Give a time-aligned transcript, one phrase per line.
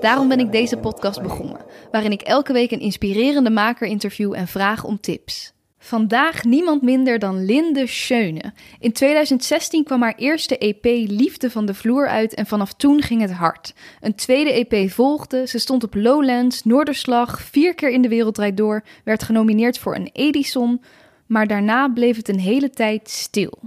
[0.00, 4.46] Daarom ben ik deze podcast begonnen, waarin ik elke week een inspirerende maker interview en
[4.48, 5.54] vraag om tips.
[5.78, 8.52] Vandaag niemand minder dan Linde Schöne.
[8.78, 13.20] In 2016 kwam haar eerste EP Liefde van de Vloer uit en vanaf toen ging
[13.20, 13.74] het hard.
[14.00, 18.84] Een tweede EP volgde, ze stond op Lowlands, Noorderslag, vier keer in de wereld door,
[19.04, 20.82] werd genomineerd voor een Edison,
[21.26, 23.58] maar daarna bleef het een hele tijd stil.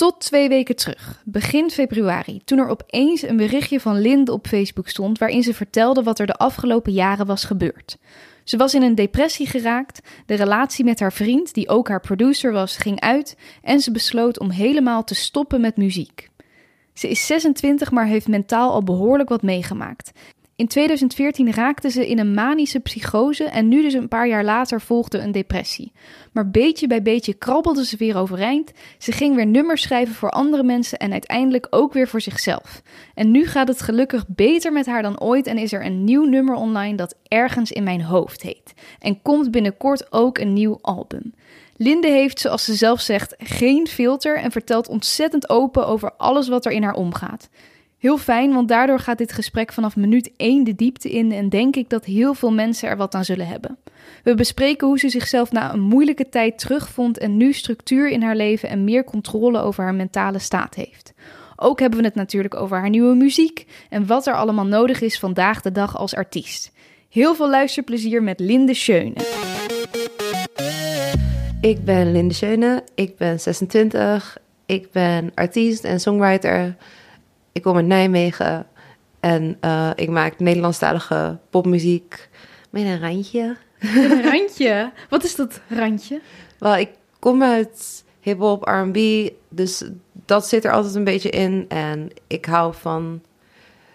[0.00, 4.88] Tot twee weken terug, begin februari, toen er opeens een berichtje van Linde op Facebook
[4.88, 7.96] stond waarin ze vertelde wat er de afgelopen jaren was gebeurd.
[8.44, 12.52] Ze was in een depressie geraakt, de relatie met haar vriend, die ook haar producer
[12.52, 16.30] was, ging uit en ze besloot om helemaal te stoppen met muziek.
[16.94, 20.12] Ze is 26, maar heeft mentaal al behoorlijk wat meegemaakt.
[20.60, 24.80] In 2014 raakte ze in een manische psychose en nu dus een paar jaar later
[24.80, 25.92] volgde een depressie.
[26.32, 28.72] Maar beetje bij beetje krabbelde ze weer overeind.
[28.98, 32.82] Ze ging weer nummers schrijven voor andere mensen en uiteindelijk ook weer voor zichzelf.
[33.14, 36.24] En nu gaat het gelukkig beter met haar dan ooit en is er een nieuw
[36.24, 38.72] nummer online dat Ergens in mijn hoofd heet.
[38.98, 41.34] En komt binnenkort ook een nieuw album.
[41.76, 46.64] Linde heeft, zoals ze zelf zegt, geen filter en vertelt ontzettend open over alles wat
[46.64, 47.48] er in haar omgaat.
[48.00, 51.76] Heel fijn, want daardoor gaat dit gesprek vanaf minuut 1 de diepte in en denk
[51.76, 53.78] ik dat heel veel mensen er wat aan zullen hebben.
[54.22, 58.36] We bespreken hoe ze zichzelf na een moeilijke tijd terugvond en nu structuur in haar
[58.36, 61.12] leven en meer controle over haar mentale staat heeft.
[61.56, 65.18] Ook hebben we het natuurlijk over haar nieuwe muziek en wat er allemaal nodig is
[65.18, 66.72] vandaag de dag als artiest.
[67.08, 69.14] Heel veel luisterplezier met Linde Schöne.
[71.60, 76.76] Ik ben Linde Schöne, ik ben 26, ik ben artiest en songwriter.
[77.52, 78.66] Ik kom uit Nijmegen
[79.20, 82.28] en uh, ik maak Nederlandstalige popmuziek
[82.70, 83.56] met een randje.
[83.78, 84.92] Een randje?
[85.08, 86.20] Wat is dat randje?
[86.58, 89.84] Wel, ik kom uit hip-hop, RB, dus
[90.26, 91.64] dat zit er altijd een beetje in.
[91.68, 93.22] En ik hou van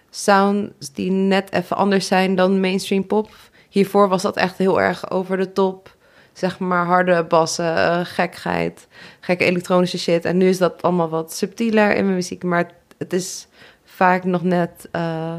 [0.10, 3.30] sounds die net even anders zijn dan mainstream pop.
[3.70, 5.96] Hiervoor was dat echt heel erg over de top.
[6.34, 8.88] Zeg maar harde bassen, uh, gekheid,
[9.20, 10.26] gekke elektronische shit.
[10.26, 12.44] En nu is dat allemaal wat subtieler in mijn muziek.
[12.44, 13.48] Maar het is
[13.96, 15.34] vaak nog net, uh,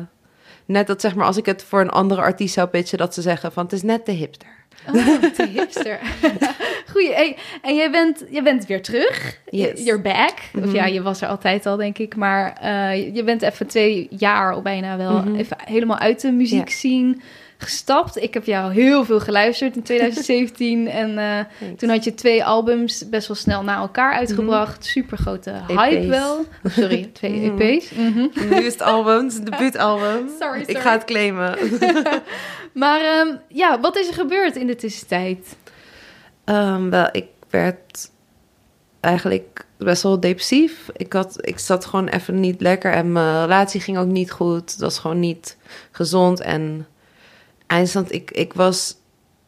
[0.65, 3.23] net dat zeg maar als ik het voor een andere artiest zou pitchen, dat ze
[3.23, 4.55] zeggen van het is net de hipster.
[4.87, 5.99] Oh, de hipster.
[6.93, 7.15] Goeie.
[7.15, 9.39] Hey, en jij bent, jij bent weer terug.
[9.51, 9.85] Yes.
[9.85, 10.33] You're back.
[10.55, 10.75] Of Mhm.
[10.75, 12.17] ja, je was er altijd al, denk ik.
[12.17, 15.35] Maar uh, je bent even twee jaar al bijna wel Mhm.
[15.35, 17.17] even helemaal uit de muziek scene
[17.59, 18.17] gestapt.
[18.23, 20.89] Ik heb jou heel veel geluisterd in 2017.
[21.03, 24.85] en uh, toen had je twee albums best wel snel na elkaar uitgebracht.
[24.85, 26.07] Super grote hype EP's.
[26.07, 26.37] wel.
[26.39, 27.61] Oh, sorry, twee Mhm.
[27.61, 27.91] EP's.
[27.91, 28.27] Mhm.
[28.35, 30.29] Nu is het album, het debuutalbum.
[30.41, 30.81] Sorry, Ik sorry.
[30.81, 31.55] ga het claimen.
[32.73, 35.57] Maar um, ja, wat is er gebeurd in de tussentijd?
[36.45, 38.11] Um, wel, ik werd
[39.01, 40.89] eigenlijk best wel depressief.
[40.97, 44.71] Ik, had, ik zat gewoon even niet lekker en mijn relatie ging ook niet goed.
[44.71, 45.57] Het was gewoon niet
[45.91, 46.41] gezond.
[46.41, 46.87] En
[47.67, 48.97] eindstand, ik, ik was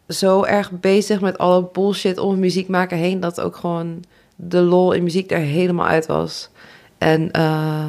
[0.08, 3.20] zo erg bezig met alle bullshit om muziek maken heen...
[3.20, 4.04] dat ook gewoon
[4.36, 6.50] de lol in muziek er helemaal uit was.
[6.98, 7.88] En uh,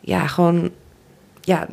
[0.00, 0.70] ja, gewoon
[1.44, 1.68] ja,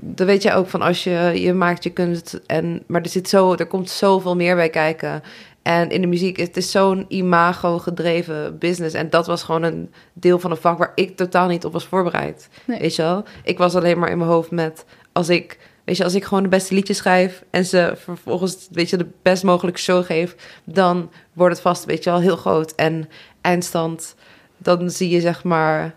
[0.00, 3.28] dat weet je ook van als je, je maakt je kunst en maar er zit
[3.28, 5.22] zo, er komt zoveel meer bij kijken.
[5.62, 8.94] En in de muziek, het is zo'n imago gedreven business.
[8.94, 11.84] En dat was gewoon een deel van een vak waar ik totaal niet op was
[11.84, 12.48] voorbereid.
[12.64, 12.78] Nee.
[12.78, 13.24] Weet je wel?
[13.44, 16.42] Ik was alleen maar in mijn hoofd met als ik, weet je, als ik gewoon
[16.42, 21.10] de beste liedjes schrijf en ze vervolgens, weet je, de best mogelijke show geef, dan
[21.32, 22.74] wordt het vast, weet je wel, heel groot.
[22.74, 23.08] En
[23.40, 24.14] eindstand,
[24.58, 25.94] dan zie je zeg maar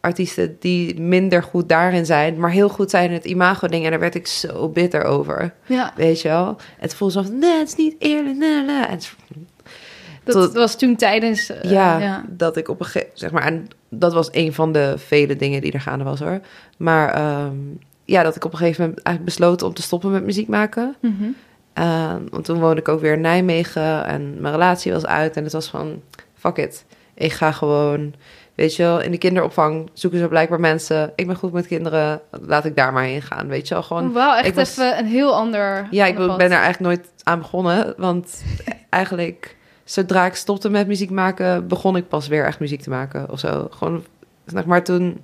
[0.00, 3.84] artiesten die minder goed daarin zijn, maar heel goed zijn in het imago-ding.
[3.84, 5.54] En daar werd ik zo bitter over.
[5.66, 5.92] Ja.
[5.96, 6.56] Weet je wel?
[6.78, 8.36] Het voelde zo van, nee, het is niet eerlijk.
[8.36, 8.84] Nee, nee.
[8.84, 9.14] En het,
[10.24, 11.50] Dat tot- was toen tijdens...
[11.50, 12.24] uh, ja, ja.
[12.28, 15.60] dat ik op een gegeven zeg maar, en dat was een van de vele dingen
[15.60, 16.40] die er gaande was hoor.
[16.76, 17.56] Maar ehm,
[18.08, 20.96] ja, dat ik op een gegeven moment eigenlijk besloten om te stoppen met muziek maken.
[21.78, 25.36] Uh, want toen woonde ik ook weer in Nijmegen en mijn relatie was uit.
[25.36, 26.02] En het was van,
[26.34, 26.84] fuck it.
[27.14, 28.14] Ik ga gewoon,
[28.54, 31.12] weet je wel, in de kinderopvang zoeken ze blijkbaar mensen.
[31.16, 33.82] Ik ben goed met kinderen, laat ik daar maar heen gaan, weet je wel.
[33.82, 37.08] Gewoon, Wauw, echt ik was- even een heel ander ja, ik ben er eigenlijk nooit
[37.22, 37.94] aan begonnen.
[37.96, 38.42] Want
[38.90, 43.30] eigenlijk, zodra ik stopte met muziek maken, begon ik pas weer echt muziek te maken
[43.30, 43.68] of zo.
[43.70, 44.04] Gewoon,
[44.46, 45.20] zeg maar, toen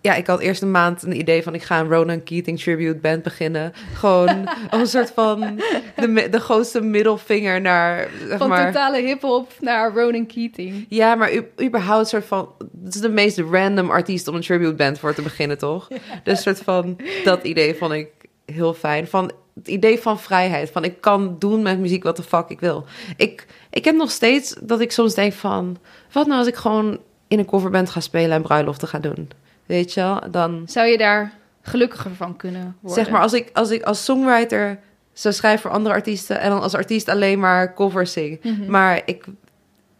[0.00, 2.98] ja, ik had eerst een maand een idee van ik ga een Ronan Keating tribute
[2.98, 3.72] band beginnen.
[3.94, 4.28] Gewoon
[4.70, 5.60] een soort van
[5.96, 8.72] de, de grootste middelvinger naar zeg Van maar.
[8.72, 10.86] totale hip-hop naar Ronan Keating.
[10.88, 11.32] Ja, maar
[11.62, 12.48] überhaupt soort van.
[12.84, 15.88] Het is de meest random artiest om een tribute band voor te beginnen, toch?
[16.22, 18.08] Dus soort van dat idee vond ik
[18.44, 19.06] heel fijn.
[19.06, 20.70] Van het idee van vrijheid.
[20.70, 22.84] Van ik kan doen met muziek wat de fuck ik wil.
[23.16, 25.76] Ik, ik heb nog steeds dat ik soms denk van.
[26.12, 26.98] Wat nou als ik gewoon
[27.28, 29.30] in een coverband ga spelen en bruiloften ga doen?
[29.70, 30.20] Weet je wel?
[30.30, 30.62] Dan.
[30.66, 31.32] Zou je daar
[31.62, 33.02] gelukkiger van kunnen worden?
[33.04, 34.78] Zeg maar, als ik, als ik als songwriter
[35.12, 38.38] zou schrijven voor andere artiesten en dan als artiest alleen maar covers zing.
[38.42, 38.70] Mhm.
[38.70, 39.24] Maar ik,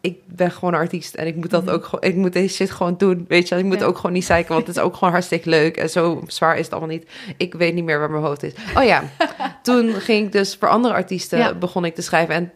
[0.00, 1.74] ik ben gewoon een artiest en ik moet dat Mhm.
[1.74, 3.24] ook gewoon, ik moet deze shit gewoon doen.
[3.28, 3.64] Weet je, wel.
[3.64, 3.86] ik moet Ja.
[3.86, 6.64] ook gewoon niet zeiken, want het is ook gewoon hartstikke leuk en zo zwaar is
[6.64, 7.10] het allemaal niet.
[7.36, 8.52] Ik weet niet meer waar mijn hoofd is.
[8.76, 9.02] Oh ja,
[9.62, 11.54] toen ging ik dus voor andere artiesten Ja.
[11.54, 12.52] begon ik te schrijven en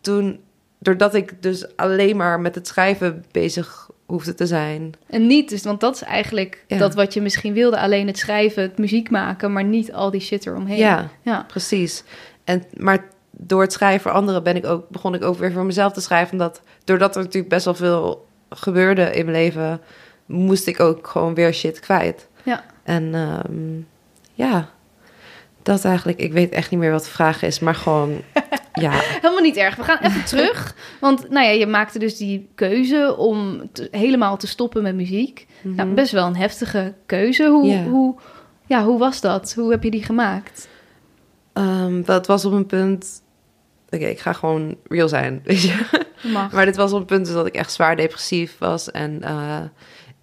[0.00, 0.40] toen,
[0.78, 4.92] doordat ik dus alleen maar met het schrijven bezig hoefde te zijn.
[5.06, 6.78] En niet, dus, want dat is eigenlijk Ja.
[6.78, 7.78] dat wat je misschien wilde.
[7.80, 10.76] Alleen het schrijven, het muziek maken, maar niet al die shit eromheen.
[10.78, 11.44] Ja, Ja.
[11.48, 12.04] precies.
[12.44, 15.64] En, maar door het schrijven voor anderen ben ik ook, begon ik ook weer voor
[15.64, 16.32] mezelf te schrijven.
[16.32, 19.80] Omdat, doordat er natuurlijk best wel veel gebeurde in mijn leven,
[20.26, 22.28] moest ik ook gewoon weer shit kwijt.
[22.42, 22.64] Ja.
[22.82, 23.80] En ehm,
[24.34, 24.68] ja,
[25.66, 28.22] dat eigenlijk, ik weet echt niet meer wat de vraag is, maar gewoon,
[28.72, 28.90] ja.
[28.92, 29.76] Helemaal niet erg.
[29.76, 30.74] We gaan even terug.
[31.00, 35.46] Want nou ja, je maakte dus die keuze om te- helemaal te stoppen met muziek.
[35.62, 35.94] Nou, Mhm.
[35.96, 37.46] best wel een heftige keuze.
[37.48, 38.14] Hoe, hoe,
[38.66, 39.52] ja, hoe was dat?
[39.54, 40.68] Hoe heb je die gemaakt?
[41.52, 43.22] Ehm, dat was op een punt,
[43.90, 45.84] oké, ik ga gewoon real zijn, weet je.
[46.32, 46.52] Mag.
[46.54, 48.90] Maar dit was op een punt dus dat ik echt zwaar depressief was.
[48.90, 49.58] En eh,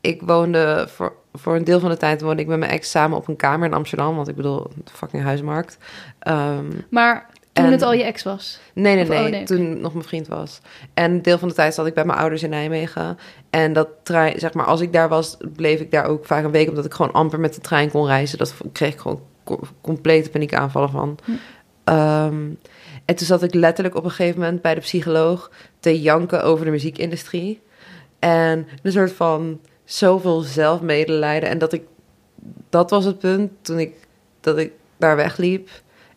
[0.04, 3.18] ik woonde voor, voor een deel van de tijd woonde ik met mijn ex samen
[3.18, 4.16] op een kamer in Amsterdam.
[4.16, 5.78] Want ik bedoel, fucking huismarkt.
[6.20, 8.60] Ehm, Maar toen En- het al je ex was.
[8.74, 9.44] nee, nee, oh, nee.
[9.44, 10.60] Toen nog mijn vriend was.
[10.94, 13.18] En een deel van de tijd zat ik bij mijn ouders in Nijmegen.
[13.50, 16.52] En dat trein, zeg maar, als ik daar was, bleef ik daar ook vaak een
[16.52, 16.70] week.
[16.70, 18.38] Omdat ik gewoon amper met de trein kon reizen.
[18.38, 21.18] Dat kreeg ik gewoon co- complete paniekaanvallen van.
[21.24, 21.32] Hm.
[21.84, 22.36] Ehm,
[23.06, 26.66] en toen zat ik letterlijk op een gegeven moment bij de psycholoog te janken over
[26.66, 27.62] de muziekindustrie.
[28.20, 29.60] En een soort van
[29.94, 31.50] zoveel zelfmedelijden.
[31.50, 31.84] En dat ik,
[32.70, 33.94] dat was het punt toen ik,
[34.40, 35.70] dat ik daar wegliep.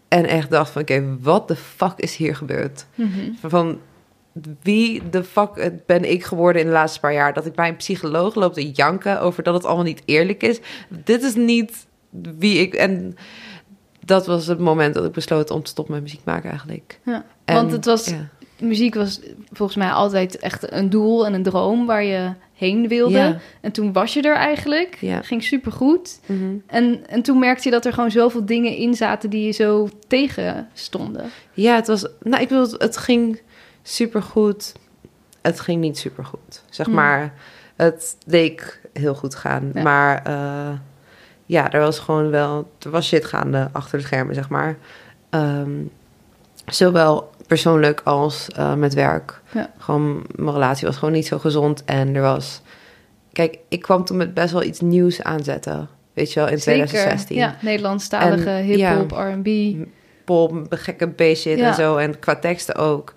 [0.08, 2.86] En echt dacht van, oké, wat de fuck is hier gebeurd?
[2.94, 3.32] Mhm.
[3.42, 3.78] Van,
[4.62, 7.32] wie de fuck ben ik geworden in de laatste paar jaar?
[7.32, 10.60] Dat ik bij een psycholoog loop te janken over dat het allemaal niet eerlijk is.
[10.88, 12.74] Dit is niet wie ik...
[12.74, 13.16] En
[14.04, 17.00] dat was het moment dat ik besloot om te stoppen met muziek maken eigenlijk.
[17.02, 17.24] Ja.
[17.44, 18.28] En, Want het was, ja.
[18.60, 19.20] muziek was
[19.52, 23.18] volgens mij altijd echt een doel en een droom waar je heen wilde.
[23.18, 23.38] Ja.
[23.60, 24.96] En toen was je er eigenlijk.
[25.00, 25.22] Ja.
[25.22, 26.20] Ging supergoed.
[26.26, 26.54] Mhm.
[26.66, 29.88] En, en toen merkte je dat er gewoon zoveel dingen in zaten die je zo
[30.08, 31.30] tegenstonden.
[31.52, 32.06] Ja, het was.
[32.22, 33.40] Nou, ik bedoel, het ging
[33.82, 34.72] supergoed.
[35.42, 36.62] Het ging niet supergoed.
[36.70, 36.94] Zeg Hmm.
[36.94, 37.34] maar,
[37.76, 39.70] het leek heel goed gaan.
[39.74, 39.82] Ja.
[39.82, 40.78] Maar eh,
[41.46, 42.70] ja, er was gewoon wel.
[42.78, 44.76] Er was shit gaande achter de schermen, zeg maar.
[45.30, 45.70] Ehm,
[46.66, 49.40] zowel persoonlijk als eh, met werk.
[49.52, 49.70] Ja.
[49.78, 51.84] Gewoon, mijn relatie was gewoon niet zo gezond.
[51.84, 52.60] En er was.
[53.32, 55.88] Kijk, ik kwam toen met best wel iets nieuws aanzetten.
[56.12, 59.32] Weet je wel, in 2016 Ja, Nederlandstalige hip-hop, ja.
[59.34, 59.48] R&B.
[60.24, 61.68] pop, gekke B-shit Ja.
[61.68, 61.96] en zo.
[61.96, 63.12] En qua teksten ook.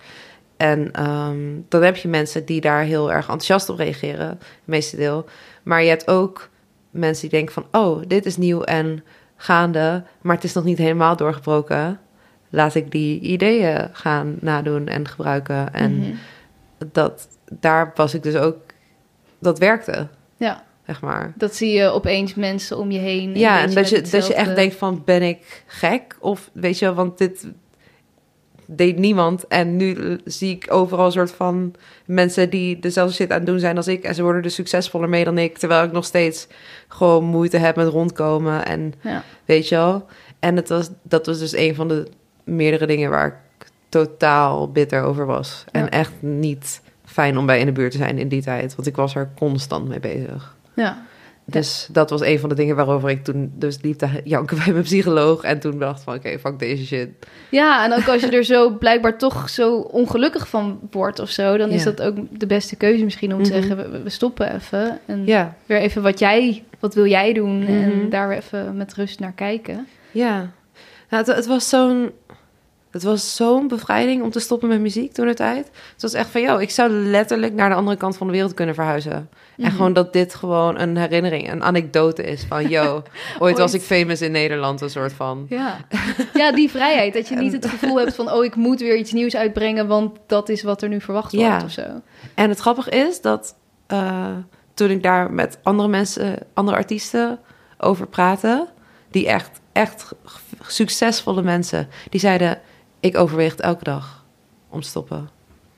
[0.56, 1.38] En ehm,
[1.68, 5.24] dan heb je mensen die daar heel erg enthousiast op reageren, het meeste deel.
[5.62, 6.48] Maar je hebt ook
[6.90, 7.80] mensen die denken van...
[7.82, 9.04] oh, dit is nieuw en
[9.36, 12.00] gaande, maar het is nog niet helemaal doorgebroken.
[12.50, 15.72] Laat ik die ideeën gaan nadoen en gebruiken.
[15.74, 16.10] En Mhm.
[16.92, 17.28] dat,
[17.60, 18.56] daar was ik dus ook...
[19.38, 21.32] Dat werkte, Ja, zeg maar.
[21.36, 23.28] dat zie je opeens mensen om je heen.
[23.30, 26.16] een Ja, en dat je, dat je echt denkt van, ben ik gek?
[26.20, 27.46] Of weet je wel, want dit
[28.66, 29.46] deed niemand.
[29.46, 33.58] En nu zie ik overal een soort van mensen die dezelfde shit aan het doen
[33.60, 34.04] zijn als ik.
[34.04, 35.58] En ze worden er succesvoller mee dan ik.
[35.58, 36.46] Terwijl ik nog steeds
[36.88, 38.64] gewoon moeite heb met rondkomen.
[38.66, 39.22] En Ja.
[39.44, 40.06] weet je wel.
[40.38, 42.08] En het was, dat was dus een van de
[42.56, 45.64] meerdere dingen waar ik totaal bitter over was.
[45.72, 48.74] En echt niet fijn om bij in de buurt te zijn in die tijd.
[48.74, 50.56] Want ik was er constant mee bezig.
[50.74, 51.02] Ja.
[51.44, 54.72] Dus dat was een van de dingen waarover ik toen dus liep te janken bij
[54.72, 55.42] mijn psycholoog.
[55.42, 57.08] En toen dacht van, oké, fuck deze shit.
[57.50, 61.56] ja, en ook als je er zo blijkbaar toch zo ongelukkig van wordt of zo...
[61.56, 61.90] dan is Ja.
[61.90, 63.60] dat ook de beste keuze misschien om te Mhm.
[63.60, 63.92] zeggen...
[63.92, 66.64] We, we stoppen even en Ja, weer even wat jij...
[66.78, 67.70] wat wil jij doen Mhm.
[67.72, 69.86] en daar weer even met rust naar kijken.
[70.10, 70.50] ja.
[71.10, 72.10] Nou, het, het was zo'n...
[72.90, 75.70] Het was zo'n bevrijding om te stoppen met muziek toen de tijd.
[75.92, 78.54] Het was echt van, joh, ik zou letterlijk naar de andere kant van de wereld
[78.54, 79.12] kunnen verhuizen.
[79.12, 79.70] En Mhm.
[79.70, 83.02] gewoon dat dit gewoon een herinnering, een anekdote is van, yo,
[83.38, 85.46] ooit was ik famous in Nederland, een soort van.
[85.48, 85.76] Ja.
[86.34, 87.14] ja, die vrijheid.
[87.14, 88.32] Dat je niet het gevoel hebt van...
[88.32, 89.86] oh, ik moet weer iets nieuws uitbrengen...
[89.86, 91.48] want dat is wat er nu verwacht Ja.
[91.50, 92.00] wordt of zo.
[92.34, 93.54] En het grappige is dat
[93.86, 94.26] eh,
[94.74, 97.38] toen ik daar met andere mensen, andere artiesten
[97.78, 98.68] over praatte,
[99.10, 100.12] die echt, echt
[100.66, 102.60] succesvolle mensen, die zeiden:
[103.00, 104.24] Ik overweeg het elke dag
[104.68, 105.28] om te stoppen.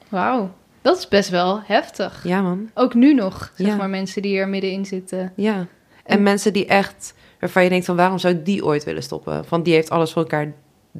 [0.08, 0.50] Wauw,
[0.82, 2.20] dat is best wel heftig.
[2.24, 2.70] Ja, man.
[2.74, 3.76] Ook nu nog, zeg Ja.
[3.76, 5.32] maar, mensen die er middenin zitten.
[5.36, 5.54] Ja.
[5.54, 5.66] En,
[6.04, 9.44] En- mensen die echt, waarvan je denkt van waarom zou die ooit willen stoppen?
[9.48, 10.52] Want die heeft alles voor elkaar.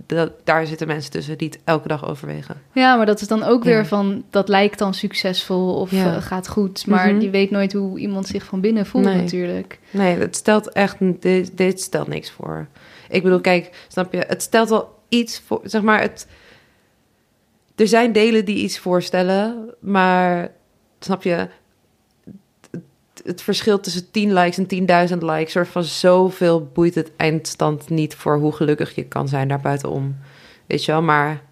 [0.07, 2.62] Dat, daar zitten mensen tussen die het elke dag overwegen.
[2.73, 3.85] Ja, maar dat is dan ook weer Ja.
[3.85, 6.14] van, dat lijkt dan succesvol of Ja.
[6.17, 6.87] eh, gaat goed.
[6.87, 7.21] Maar Mhm.
[7.21, 9.17] je weet nooit hoe iemand zich van binnen voelt Nee.
[9.17, 9.79] natuurlijk.
[9.91, 12.67] Nee, het stelt echt, dit, dit stelt niks voor.
[13.09, 16.26] Ik bedoel, kijk, snap je, het stelt wel iets voor, zeg maar, het,
[17.76, 20.52] er zijn delen die iets voorstellen, maar
[20.99, 21.49] snap je,
[22.71, 27.88] het, het verschil tussen 10 likes en 10.000 likes, soort van zoveel boeit het eindstand
[27.88, 30.16] niet voor hoe gelukkig je kan zijn daar buitenom.
[30.66, 31.42] Weet je wel, maar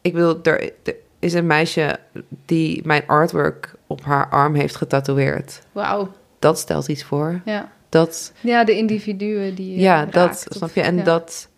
[0.00, 1.98] ik bedoel, er, er is een meisje
[2.46, 5.62] die mijn artwork op haar arm heeft getatoeëerd.
[5.72, 7.40] Wauw, Dat stelt iets voor.
[7.44, 7.72] ja.
[7.88, 10.80] Dat, Ja, de individuen die ja, dat raakt, snap je.
[10.80, 11.02] En ja.
[11.02, 11.48] dat,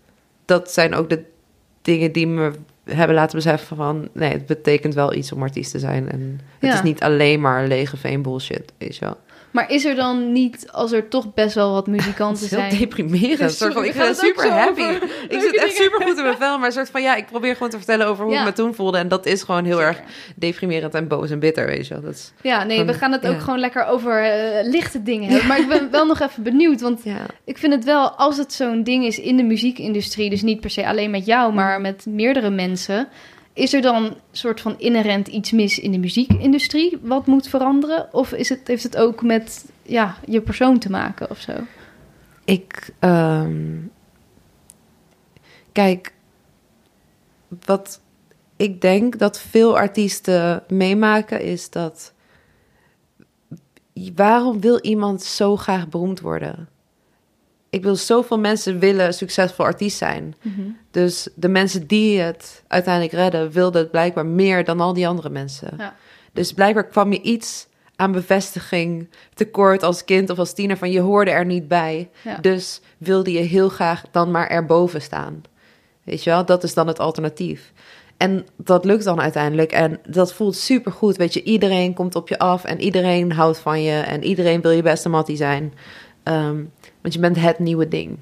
[0.44, 1.22] dat zijn ook de
[1.82, 2.52] dingen die me
[2.84, 4.08] hebben laten beseffen van...
[4.12, 6.10] nee, het betekent wel iets om artiest te zijn.
[6.10, 6.74] En het Ja.
[6.74, 9.16] is niet alleen maar lege veen bullshit, weet je wel.
[9.54, 12.58] Maar is er dan niet, als er toch best wel wat Het muzikanten is heel
[12.58, 12.78] zijn...
[12.78, 13.52] deprimerend.
[13.56, 14.80] Soort van, ik ben het super happy.
[14.80, 16.58] over Ik leuke zit echt super goed in mijn vel.
[16.58, 18.38] Maar soort van, ja, ik probeer gewoon te vertellen over hoe Ja.
[18.40, 18.98] ik me toen voelde.
[18.98, 20.00] En dat is gewoon heel erg
[20.36, 22.02] deprimerend en boos en bitter, weet je wel.
[22.02, 25.48] Dat is, Ja, nee, we gaan het ook gewoon lekker over eh, lichte dingen hebben.
[25.48, 27.00] Maar ik ben wel nog even benieuwd, want
[27.44, 30.70] ik vind het wel, als het zo'n ding is in de muziekindustrie, dus niet per
[30.70, 33.08] se alleen met jou, maar met meerdere mensen,
[33.54, 38.08] is er dan soort van inherent iets mis in de muziekindustrie wat moet veranderen?
[38.12, 41.52] Of is het, heeft het ook met ja, je persoon te maken of zo?
[42.44, 43.80] Ik, ehm,
[45.72, 46.12] kijk,
[47.64, 48.00] wat
[48.56, 52.12] ik denk dat veel artiesten meemaken is dat.
[54.14, 56.68] Waarom wil iemand zo graag beroemd worden?
[57.74, 60.34] Ik wil zoveel mensen willen succesvol artiest zijn.
[60.90, 65.30] Dus de mensen die het uiteindelijk redden, wilden het blijkbaar meer dan al die andere
[65.30, 65.74] mensen.
[65.78, 65.94] Ja.
[66.32, 67.66] Dus blijkbaar kwam je iets
[67.96, 72.10] aan bevestiging tekort als kind of als tiener van je hoorde er niet bij.
[72.22, 72.38] Ja.
[72.40, 75.42] Dus wilde je heel graag dan maar erboven staan.
[76.02, 77.72] Weet je wel, dat is dan het alternatief.
[78.16, 79.72] En dat lukt dan uiteindelijk.
[79.72, 81.16] En dat voelt super goed.
[81.16, 84.00] Weet je, iedereen komt op je af en iedereen houdt van je.
[84.00, 85.72] En iedereen wil je beste mattie zijn.
[86.22, 86.62] Ehm,
[87.04, 88.18] want je bent het nieuwe ding.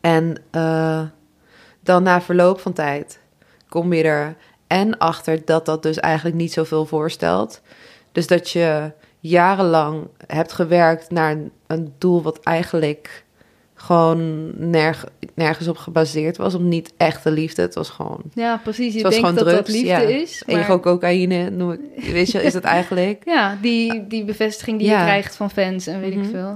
[0.00, 1.02] En eh,
[1.80, 3.18] dan na verloop van tijd
[3.68, 4.36] kom je er
[4.66, 7.60] en achter dat dat dus eigenlijk niet zoveel voorstelt.
[8.12, 11.36] Dus dat je jarenlang hebt gewerkt naar
[11.66, 13.24] een, doel wat eigenlijk
[13.74, 16.54] gewoon nerg, nergens op gebaseerd was.
[16.54, 17.62] Om niet echte liefde.
[17.62, 18.86] Het was gewoon Ja, precies.
[18.86, 20.20] Je Het was denkt gewoon dat dat drugs, liefde ja.
[20.20, 20.42] is.
[20.46, 20.56] Maar...
[20.60, 21.80] ego, cocaïne, noem ik.
[22.12, 23.22] Weet je, is het eigenlijk.
[23.24, 24.98] Ja, die, die bevestiging die Ja.
[24.98, 26.30] je krijgt van fans en weet ik Mhm.
[26.30, 26.54] veel.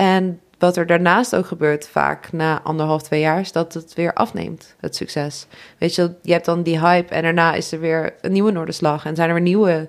[0.00, 4.12] En wat er daarnaast ook gebeurt, vaak na anderhalf, twee jaar, is dat het weer
[4.12, 5.46] afneemt, het succes.
[5.78, 9.04] Weet je, je hebt dan die hype en daarna is er weer een nieuwe Noorderslag.
[9.04, 9.88] En zijn er weer nieuwe,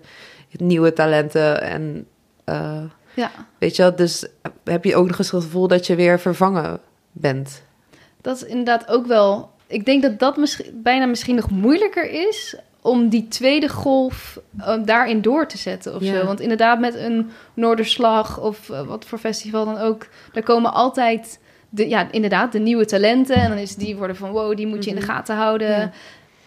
[0.50, 1.62] nieuwe talenten.
[1.62, 2.08] En
[2.44, 4.28] eh, Ja, weet je dus
[4.64, 6.80] heb je ook nog eens het gevoel dat je weer vervangen
[7.12, 7.62] bent.
[8.22, 9.52] dat is inderdaad ook wel.
[9.68, 14.76] Ik denk dat dat misschien, bijna misschien nog moeilijker is om die tweede golf eh,
[14.86, 16.20] daarin door te zetten of Ja.
[16.20, 16.26] zo.
[16.26, 21.40] Want inderdaad, met een Noorderslag of eh, wat voor festival dan ook, daar komen altijd.
[21.70, 23.36] De, ja, inderdaad, de nieuwe talenten.
[23.36, 25.12] En dan is die worden van wow, die moet je in de Mhm.
[25.12, 25.70] gaten houden.
[25.70, 25.92] Ja.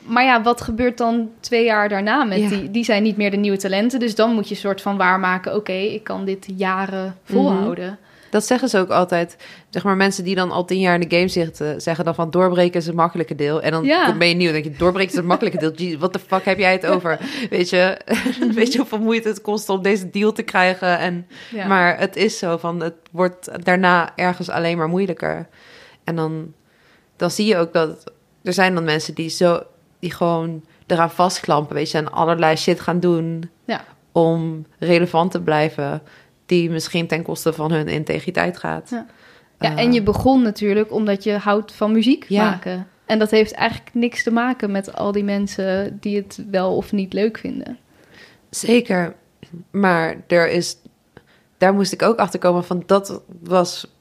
[0.06, 2.48] Maar ja, wat gebeurt dan twee jaar daarna met Ja.
[2.48, 2.70] die?
[2.70, 4.00] Die zijn niet meer de nieuwe talenten.
[4.00, 7.98] Dus dan moet je soort van waarmaken: oké, ik kan dit jaren volhouden.
[8.34, 9.36] Dat zeggen ze ook altijd.
[9.70, 12.30] Zeg maar, mensen die dan al tien jaar in de game zitten, zeggen dan van
[12.30, 13.62] doorbreken is het makkelijke deel.
[13.62, 14.16] En dan Ja.
[14.16, 15.98] ben je nieuw en denk je, doorbreken is het makkelijke deel.
[15.98, 17.18] Wat de fuck heb jij het over?
[17.50, 17.98] Weet je,
[18.54, 20.98] weet je hoeveel moeite het kost om deze deal te krijgen?
[20.98, 21.66] En, Ja.
[21.66, 25.48] Maar het is zo van, het wordt daarna ergens alleen maar moeilijker.
[26.04, 26.52] En dan,
[27.16, 28.12] dan zie je ook dat
[28.42, 29.62] er zijn dan mensen die zo,
[29.98, 33.84] die gewoon eraan vastklampen, weet je, en allerlei shit gaan doen Ja.
[34.12, 36.02] om relevant te blijven,
[36.46, 38.90] die misschien ten koste van hun integriteit gaat.
[38.90, 39.06] Ja.
[39.58, 42.44] Ja, Eh, en je begon natuurlijk omdat je houdt van muziek Ja.
[42.50, 42.86] maken.
[43.06, 46.92] En dat heeft eigenlijk niks te maken met al die mensen die het wel of
[46.92, 47.78] niet leuk vinden.
[48.50, 49.14] Zeker,
[49.70, 50.76] maar er is,
[51.58, 53.94] daar moest ik ook achter komen van dat was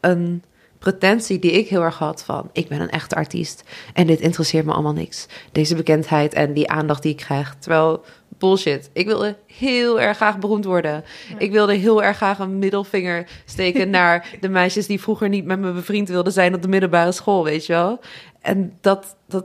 [0.00, 0.42] een
[0.78, 3.64] pretentie die ik heel erg had van ik ben een echte artiest
[3.94, 5.26] en dit interesseert me allemaal niks.
[5.52, 7.56] Deze bekendheid en die aandacht die ik krijg.
[7.58, 8.04] Terwijl
[8.40, 8.90] bullshit.
[8.92, 11.04] Ik wilde heel erg graag beroemd worden.
[11.38, 15.58] Ik wilde heel erg graag een middelvinger steken naar de meisjes die vroeger niet met
[15.58, 18.00] me bevriend wilden zijn op de middelbare school, weet je wel.
[18.40, 19.44] En dat, dat,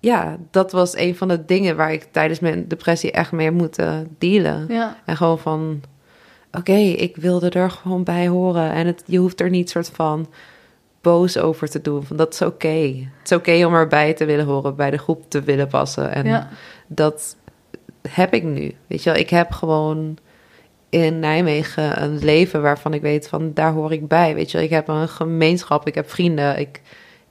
[0.00, 3.54] ja, dat was een van de dingen waar ik tijdens mijn depressie echt mee heb
[3.54, 4.66] moeten dealen.
[4.68, 5.82] Ja, En gewoon van,
[6.52, 8.72] oké, ik wilde er gewoon bij horen.
[8.72, 10.26] En het, je hoeft er niet soort van
[11.00, 12.04] boos over te doen.
[12.04, 12.68] Van dat is oké.
[13.18, 16.12] Het is oké om erbij te willen horen, bij de groep te willen passen.
[16.12, 16.48] En Ja.
[16.86, 17.36] dat
[18.08, 18.74] heb ik nu.
[18.86, 20.18] Weet je wel, ik heb gewoon
[20.88, 24.34] in Nijmegen een leven waarvan ik weet van daar hoor ik bij.
[24.34, 26.58] Weet je wel, ik heb een gemeenschap, ik heb vrienden.
[26.58, 26.80] Ik,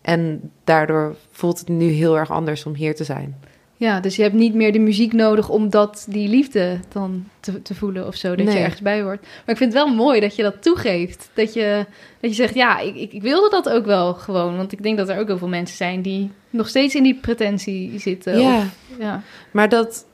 [0.01, 3.35] en daardoor voelt het nu heel erg anders om hier te zijn.
[3.75, 7.61] Ja, dus je hebt niet meer de muziek nodig om dat, die liefde dan te,
[7.61, 9.21] te voelen of zo, dat je ergens bij hoort.
[9.21, 11.29] Maar ik vind het wel mooi dat je dat toegeeft.
[11.33, 11.85] Dat je,
[12.19, 14.57] dat je zegt, ja, ik, ik, ik wilde dat ook wel gewoon.
[14.57, 17.19] Want ik denk dat er ook heel veel mensen zijn die nog steeds in die
[17.21, 18.39] pretentie zitten.
[18.39, 18.57] Ja.
[18.57, 19.21] Of, ja.
[19.51, 20.05] Maar dat,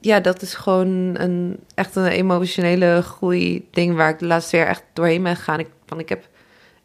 [0.00, 4.66] ja, dat is gewoon een, echt een emotionele groei ding waar ik de laatste jaar
[4.66, 5.58] echt doorheen ben gegaan.
[5.58, 6.28] Ik, van, ik heb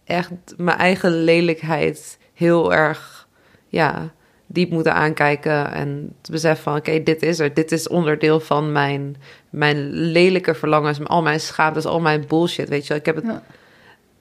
[0.03, 3.27] echt mijn eigen lelijkheid heel erg,
[3.67, 4.11] ja,
[4.47, 7.53] diep moeten aankijken en te beseffen van, oké, dit is er.
[7.53, 9.15] Dit is onderdeel van mijn,
[9.49, 12.97] mijn lelijke verlangens, al mijn schaamtes, al mijn bullshit, weet je wel.
[12.97, 13.25] Ik heb het...
[13.25, 13.43] Ja.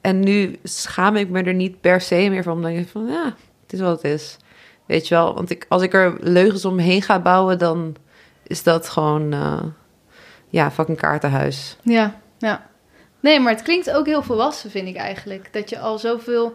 [0.00, 3.06] En nu schaam ik me er niet per se meer van, omdat ik denk van,
[3.06, 3.24] ja,
[3.62, 4.36] het is wat het is.
[4.86, 7.96] Weet je wel, want ik, als ik er leugens omheen ga bouwen, dan
[8.46, 9.62] is dat gewoon, eh,
[10.48, 11.76] ja, fucking kaartenhuis.
[11.82, 12.70] Ja, ja.
[13.20, 15.48] Nee, maar het klinkt ook heel volwassen, vind ik eigenlijk.
[15.52, 16.54] Dat je al zoveel...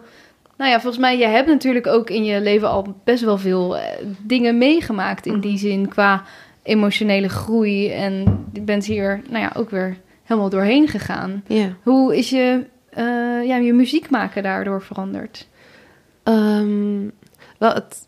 [0.56, 3.76] Nou ja, volgens mij, je hebt natuurlijk ook in je leven al best wel veel
[3.76, 6.22] eh, dingen meegemaakt in die zin qua
[6.62, 7.92] emotionele groei.
[7.92, 11.44] En je bent hier, nou ja, ook weer helemaal doorheen gegaan.
[11.46, 11.76] Ja.
[11.82, 15.48] Hoe is je, eh, ja, je muziek maken daardoor veranderd?
[16.22, 17.08] Ehm,
[17.58, 18.07] wel, het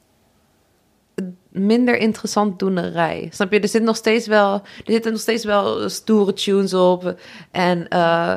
[1.48, 3.28] minder interessant doenerij.
[3.32, 3.60] Snap je?
[3.60, 7.14] Er zit nog steeds wel, er zitten nog steeds wel stoere tunes op.
[7.50, 8.36] En eh,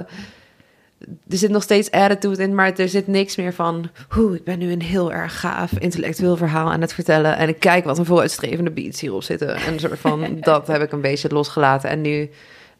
[1.29, 3.89] er zit nog steeds attitude in, maar er zit niks meer van...
[4.17, 7.37] Oeh, ik ben nu een heel erg gaaf intellectueel verhaal aan het vertellen.
[7.37, 9.55] En ik kijk wat een vooruitstrevende beats hierop zitten.
[9.55, 11.89] En een soort van, dat heb ik een beetje losgelaten.
[11.89, 12.29] En nu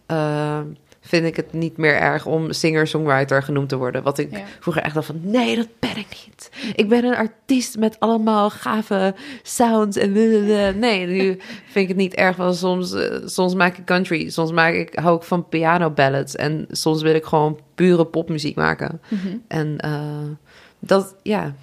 [0.05, 0.59] eh,
[1.05, 4.03] vind ik het niet meer erg om singer-songwriter genoemd te worden.
[4.03, 4.43] Wat ik Ja.
[4.59, 6.49] vroeger echt dacht van, nee, dat ben ik niet.
[6.75, 10.11] Ik ben een artiest met allemaal gave sounds en.
[10.79, 14.51] Nee, nu vind ik het niet erg, want soms, eh, soms maak ik country, soms
[14.51, 19.01] maak ik, hou ik van piano ballads en soms wil ik gewoon pure popmuziek maken.
[19.47, 20.01] En eh,
[20.79, 21.53] dat, ja.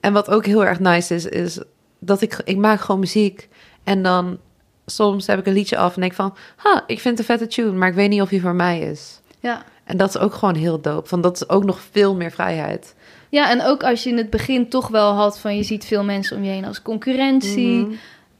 [0.00, 1.60] En wat ook heel erg nice is, is
[1.98, 3.48] dat ik, ik maak gewoon muziek
[3.84, 4.38] en dan
[4.86, 7.54] soms heb ik een liedje af en denk van, ha, ik vind het een vette
[7.54, 9.20] tune, maar ik weet niet of die voor mij is.
[9.40, 9.62] Ja.
[9.84, 11.08] En dat is ook gewoon heel dope.
[11.08, 12.94] Van dat is ook nog veel meer vrijheid.
[13.28, 16.04] ja, en ook als je in het begin toch wel had van je ziet veel
[16.04, 17.76] mensen om je heen als concurrentie.
[17.76, 17.92] Mhm.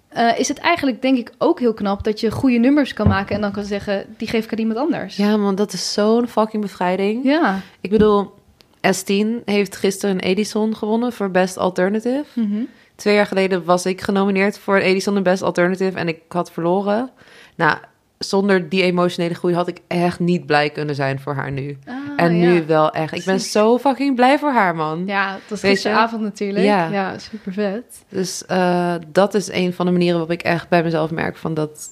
[0.09, 3.35] eh, is het eigenlijk denk ik ook heel knap dat je goede nummers kan maken
[3.35, 5.17] en dan kan zeggen, die geef ik aan iemand anders.
[5.17, 7.25] Ja, man, dat is zo'n fucking bevrijding.
[7.25, 7.61] Ja.
[7.81, 8.35] Ik bedoel,
[8.77, 12.25] S10 heeft gisteren een Edison gewonnen voor Best Alternative.
[12.33, 12.63] Mhm.
[12.97, 16.53] Twee jaar geleden was ik genomineerd voor een Edison en Best Alternative en ik had
[16.53, 17.11] verloren.
[17.55, 17.79] Nou,
[18.19, 21.79] zonder die emotionele groei had ik echt niet blij kunnen zijn voor haar nu.
[21.87, 22.51] Ah, en ja.
[22.51, 23.15] nu wel echt.
[23.15, 25.07] Ik ben zo fucking blij voor haar, man.
[25.07, 26.65] Ja, dat was gisteravond natuurlijk.
[26.65, 26.89] Ja.
[26.89, 28.05] Ja, super vet.
[28.09, 31.55] Dus eh, dat is een van de manieren waarop ik echt bij mezelf merk van
[31.55, 31.89] dat,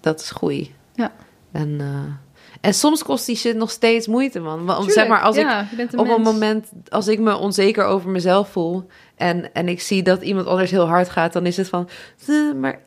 [0.00, 0.74] dat is groei.
[0.94, 1.12] Ja.
[1.52, 2.31] En, eh,
[2.62, 4.64] en soms kost die shit nog steeds moeite, man.
[4.64, 6.16] Want, zeg maar, als ik ja, een op mens.
[6.18, 10.46] een moment, als ik me onzeker over mezelf voel en, en ik zie dat iemand
[10.46, 11.88] anders heel hard gaat, dan is het van,
[12.26, 12.80] "Eh, maar,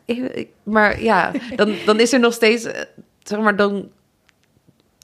[0.62, 2.80] maar ja, dan, dan is er nog steeds, eh,
[3.22, 3.88] zeg maar, dan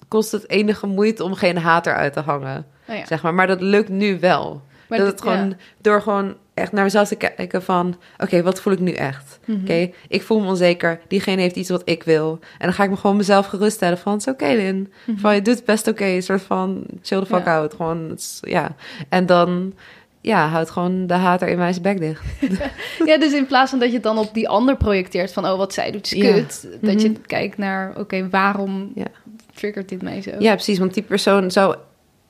[0.09, 3.07] kost het enige moeite om geen hater uit te hangen, Oh ja.
[3.07, 3.35] zeg maar.
[3.35, 4.63] Maar dat lukt nu wel.
[4.89, 5.57] Maar dat dit- het gewoon, ja.
[5.81, 9.39] door gewoon echt naar mezelf te kijken van, oké, wat voel ik nu echt?
[9.45, 9.61] Mhm.
[9.61, 12.39] Oké, ik voel me onzeker, diegene heeft iets wat ik wil.
[12.59, 14.93] En dan ga ik me gewoon mezelf geruststellen van, het is oké, Lin.
[15.17, 17.49] Van, je doet het best oké, een soort van chill the fuck Mhm.
[17.49, 17.57] Ja.
[17.59, 17.75] out.
[17.75, 18.75] Gewoon, het is- ja.
[19.09, 19.75] En dan,
[20.21, 22.23] ja, houdt gewoon de hater in mij zijn bek dicht.
[23.07, 25.57] Ja, dus in plaats van dat je het dan op die ander projecteert van, oh,
[25.57, 26.33] wat zij doet is Ja.
[26.81, 27.21] Dat je Mhm.
[27.27, 29.07] kijkt naar, oké, waarom Ja.
[29.55, 30.31] triggert dit mij zo?
[30.39, 31.77] Ja, precies, want die persoon zou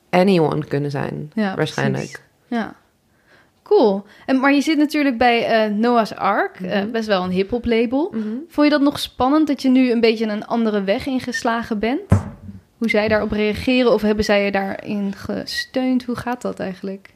[0.09, 2.01] anyone kunnen zijn, waarschijnlijk.
[2.03, 2.21] precies.
[2.47, 2.75] Ja.
[3.63, 4.03] Cool.
[4.25, 6.91] En, maar je zit natuurlijk bij eh, Noah's Ark, eh, Mhm.
[6.91, 8.09] best wel een hip-hop label.
[8.13, 8.27] Mhm.
[8.47, 12.01] Vond je dat nog spannend dat je nu een beetje een andere weg ingeslagen bent?
[12.77, 16.03] Hoe zij daarop reageren of hebben zij je daarin gesteund?
[16.03, 17.13] Hoe gaat dat eigenlijk?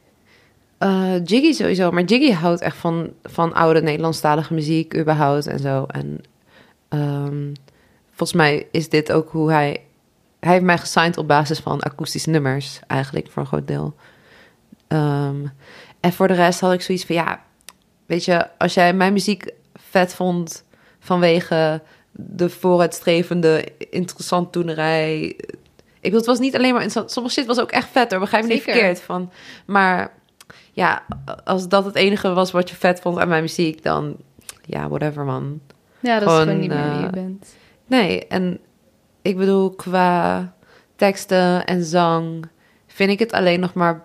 [0.78, 5.84] Eh, Jiggy sowieso, maar Jiggy houdt echt van, van oude Nederlandstalige muziek überhaupt en zo.
[5.84, 6.20] En
[6.88, 7.52] ehm,
[8.08, 9.82] volgens mij is dit ook hoe hij...
[10.40, 13.94] Hij heeft mij gesigned op basis van akoestische nummers, eigenlijk, voor een groot deel.
[14.88, 15.36] Ehm,
[16.00, 17.42] en voor de rest had ik zoiets van, ja,
[18.06, 20.64] weet je, als jij mijn muziek vet vond
[20.98, 21.82] vanwege
[22.12, 25.22] de vooruitstrevende, interessant toenerij...
[26.00, 27.12] Ik bedoel, het was niet alleen maar interessant.
[27.12, 29.00] Sommige shit was ook echt vet hoor, begrijp me niet verkeerd.
[29.00, 29.30] Van,
[29.66, 30.12] maar
[30.72, 31.02] ja,
[31.44, 34.16] als dat het enige was wat je vet vond aan mijn muziek, dan
[34.64, 35.60] ja, whatever man.
[36.00, 37.54] Ja, dat is Gewoon, gewoon niet meer wie je eh, bent.
[37.86, 38.60] Nee, en
[39.22, 40.52] ik bedoel, qua
[40.96, 42.48] teksten en zang
[42.86, 44.04] vind ik het alleen nog maar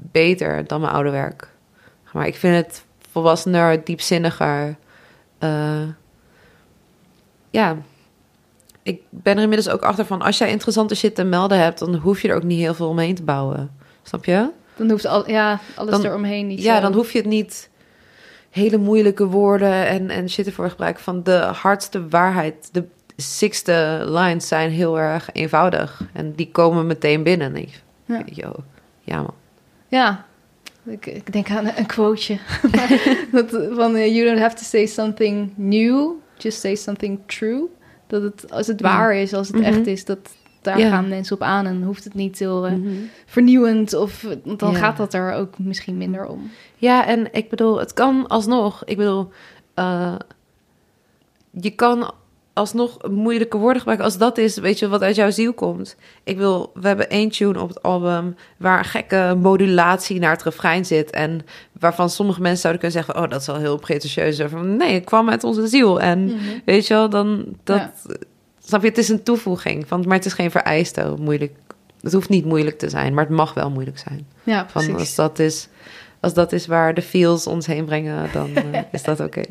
[0.00, 1.48] beter dan mijn oude werk.
[2.12, 4.76] Maar ik vind het volwassener, diepzinniger.
[5.40, 5.82] Uh,
[7.50, 7.76] ja,
[8.82, 10.22] ik ben er inmiddels ook achter van...
[10.22, 11.78] als jij interessante shit te melden hebt...
[11.78, 13.70] dan hoef je er ook niet heel veel omheen te bouwen.
[14.02, 14.50] Snap je?
[14.76, 16.80] Dan hoeft al, ja, alles Dan- eromheen niet Ja, zo.
[16.80, 17.70] dan hoef je het niet
[18.50, 21.02] hele moeilijke woorden en, en shit ervoor gebruiken.
[21.02, 22.84] Van de hardste waarheid, de
[23.16, 26.00] sixte lines zijn heel erg eenvoudig.
[26.12, 27.56] En die komen meteen binnen.
[27.56, 28.22] Ik, Ja.
[28.26, 28.52] yo,
[29.00, 29.34] ja man.
[29.88, 30.24] Ja,
[30.84, 32.38] ik, ik denk aan een quoteje.
[33.32, 37.68] dat, van eh, you don't have to say something new, just say something true.
[38.06, 38.92] Dat het, als het Mhm.
[38.96, 39.64] waar is, als het Mhm.
[39.64, 40.18] echt is, dat
[40.62, 40.88] daar Ja.
[40.90, 41.66] gaan mensen op aan.
[41.66, 42.88] En hoeft het niet heel eh, Mhm.
[43.26, 44.78] vernieuwend of dan Ja.
[44.78, 46.50] gaat dat er ook misschien minder om.
[46.76, 48.84] Ja, en ik bedoel, het kan alsnog.
[48.84, 49.28] Ik bedoel,
[49.74, 50.14] eh,
[51.50, 52.12] je kan
[52.58, 55.96] alsnog moeilijke woorden gebruiken als dat is, weet je, wat uit jouw ziel komt.
[56.24, 60.42] Ik wil, we hebben één tune op het album waar een gekke modulatie naar het
[60.42, 61.40] refrein zit en
[61.72, 64.40] waarvan sommige mensen zouden kunnen zeggen, oh, dat is wel heel pretentieus.
[64.46, 67.76] Van, nee, het kwam uit onze ziel en weet je wel, dan dat.
[67.76, 68.14] Ja.
[68.64, 71.52] Snap je, het is een toevoeging, van, maar het is geen vereiste moeilijk.
[72.00, 74.26] Het hoeft niet moeilijk te zijn, maar het mag wel moeilijk zijn.
[74.42, 75.00] Ja, Van precies.
[75.00, 75.68] als dat is,
[76.20, 79.42] als dat is waar de feels ons heen brengen, dan eh, is dat oké.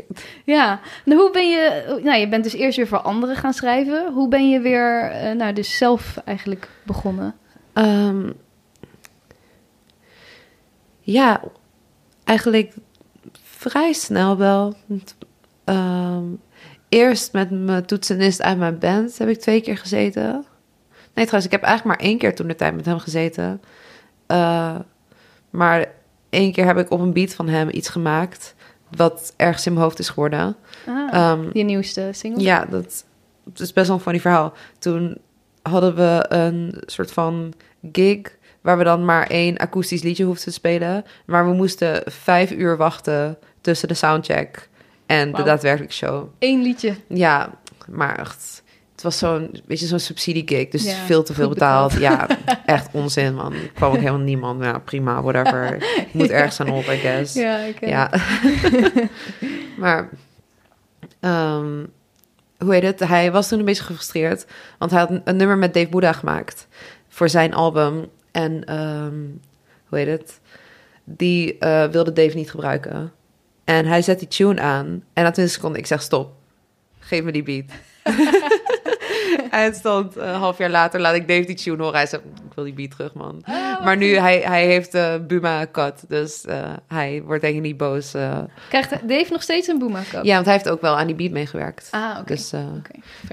[0.43, 1.99] Ja, nou, hoe ben je...
[2.03, 4.13] Nou, je bent dus eerst weer voor anderen gaan schrijven.
[4.13, 7.35] Hoe ben je weer, eh, nou, dus zelf eigenlijk begonnen?
[7.73, 8.31] Ehm,
[10.99, 11.41] ja,
[12.23, 12.73] eigenlijk
[13.43, 14.73] vrij snel wel.
[15.63, 16.23] Ehm,
[16.89, 20.45] eerst met mijn toetsenist uit mijn band heb ik twee keer gezeten.
[21.13, 23.61] Nee, trouwens, ik heb eigenlijk maar één keer toen de tijd met hem gezeten.
[24.25, 24.75] Eh,
[25.49, 25.85] maar
[26.37, 28.55] één keer heb ik op een beat van hem iets gemaakt.
[28.95, 30.55] Wat ergens in mijn hoofd is geworden.
[30.87, 32.43] Ah, Ehm, je nieuwste single?
[32.43, 33.05] ja, dat,
[33.43, 34.53] dat is best wel een funny verhaal.
[34.79, 35.17] Toen
[35.61, 37.53] hadden we een soort van
[37.91, 41.05] gig waar we dan maar één akoestisch liedje hoefden te spelen.
[41.25, 44.69] Maar we moesten vijf uur wachten tussen de soundcheck
[45.05, 46.27] en de daadwerkelijke show.
[46.39, 46.95] Eén liedje.
[47.07, 47.49] Ja,
[47.89, 48.63] maar echt,
[48.97, 50.67] het was zo'n, weet je, zo'n subsidiegig.
[50.69, 51.93] Dus Ja, veel te veel betaald.
[51.93, 52.29] betaald.
[52.29, 52.37] Ja,
[52.75, 53.53] echt onzin, man.
[53.53, 54.63] Er kwam ook helemaal niemand.
[54.63, 55.85] Ja, prima, whatever.
[56.13, 57.33] Moet ergens aan op, I guess.
[57.33, 58.11] Ja, ik Ja.
[59.83, 60.09] maar,
[61.19, 61.85] ehm,
[62.57, 62.99] hoe heet het?
[62.99, 64.45] Hij was toen een beetje gefrustreerd.
[64.77, 66.67] Want hij had een, een nummer met Dave Buddha gemaakt
[67.09, 68.05] voor zijn album.
[68.31, 69.19] En, ehm,
[69.87, 70.39] hoe heet het?
[71.03, 73.11] Die eh, wilde Dave niet gebruiken.
[73.63, 75.03] En hij zet die tune aan.
[75.13, 76.33] En na 20 seconden, ik zeg stop.
[76.99, 77.65] Geef me die beat.
[79.51, 81.95] en stond een half jaar later, laat ik Dave die tune horen.
[81.95, 83.43] Hij zei, ik wil die beat terug, man.
[83.45, 87.61] Wat Maar nu, hij, hij heeft eh Buma cut, dus eh, hij wordt denk ik
[87.61, 88.13] niet boos.
[88.13, 88.39] eh.
[88.69, 91.31] Krijgt Dave nog steeds een boema Ja, want hij heeft ook wel aan die beat
[91.31, 91.87] meegewerkt.
[91.91, 92.33] Ah, oké.
[92.33, 92.59] Dus eh,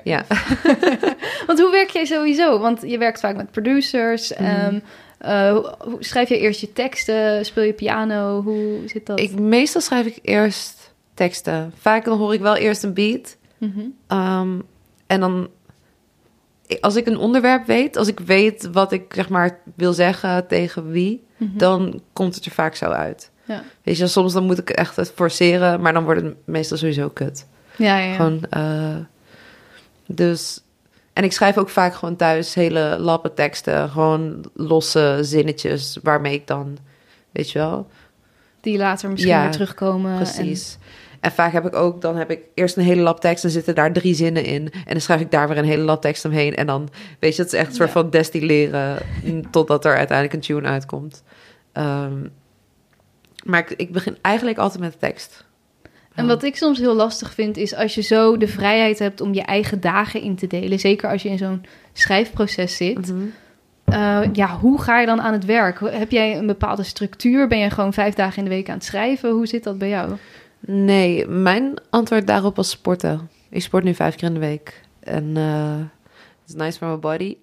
[0.05, 0.25] ja.
[1.47, 2.59] Want hoe werk jij sowieso?
[2.59, 4.33] Want je werkt vaak met producers.
[5.19, 7.45] Eh, hoe- hoe- schrijf je eerst je teksten?
[7.45, 8.43] Speel je piano?
[8.43, 9.21] Hoe zit dat?
[9.21, 11.73] ik, meestal schrijf ik eerst teksten.
[11.81, 13.37] Vaak dan hoor ik wel eerst een beat.
[13.59, 13.81] Mhm.
[14.07, 14.59] Ehm,
[15.07, 15.49] en dan,
[16.81, 20.90] als ik een onderwerp weet, als ik weet wat ik zeg maar wil zeggen tegen
[20.90, 21.59] wie, Mhm.
[21.59, 23.31] dan komt het er vaak zo uit.
[23.44, 23.62] Ja.
[23.83, 27.09] Weet je, soms dan moet ik echt het forceren, maar dan wordt het meestal sowieso
[27.09, 27.46] kut.
[27.77, 28.14] Ja, ja.
[28.14, 28.96] Gewoon, eh,
[30.07, 30.61] dus,
[31.12, 36.46] en ik schrijf ook vaak gewoon thuis hele lappe teksten, gewoon losse zinnetjes waarmee ik
[36.46, 36.79] dan,
[37.31, 37.87] weet je wel,
[38.61, 40.16] Die later misschien Ja, weer terugkomen.
[40.16, 40.74] precies.
[40.81, 40.88] En...
[41.33, 43.93] vaak heb ik ook, dan heb ik eerst een hele lap tekst en zitten daar
[43.93, 44.71] drie zinnen in.
[44.73, 46.55] En dan schrijf ik daar weer een hele lap tekst omheen.
[46.55, 47.95] En dan, weet je, het is echt een soort Ja.
[47.95, 51.23] van destilleren mm, totdat er uiteindelijk een tune uitkomt.
[51.73, 52.19] Ehm,
[53.45, 55.45] maar ik, ik begin eigenlijk altijd met de tekst.
[56.15, 59.35] En wat ik soms heel lastig vind, is als je zo de vrijheid hebt om
[59.35, 60.79] je eigen dagen in te delen.
[60.81, 63.13] Zeker als je in zo'n schrijfproces zit.
[63.13, 63.23] Mhm.
[63.85, 65.81] Eh, ja, hoe ga je dan aan het werk?
[65.85, 67.49] Heb jij een bepaalde structuur?
[67.49, 69.31] Ben je gewoon vijf dagen in de week aan het schrijven?
[69.31, 70.13] Hoe zit dat bij jou?
[70.66, 73.31] Nee, mijn antwoord daarop was sporten.
[73.50, 74.81] Ik sport nu vijf keer in de week.
[75.00, 76.03] En eh
[76.46, 77.37] het is nice voor mijn body.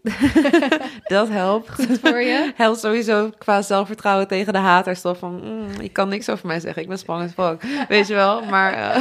[1.16, 1.70] dat helpt.
[1.70, 2.52] Goed voor je?
[2.56, 5.02] Helpt sowieso qua zelfvertrouwen tegen de haters.
[5.02, 6.82] Toch van, mm, je kan niks over mij zeggen.
[6.82, 7.64] Ik ben spannend fuck.
[7.88, 8.42] Weet je wel?
[8.46, 8.98] Maar eh,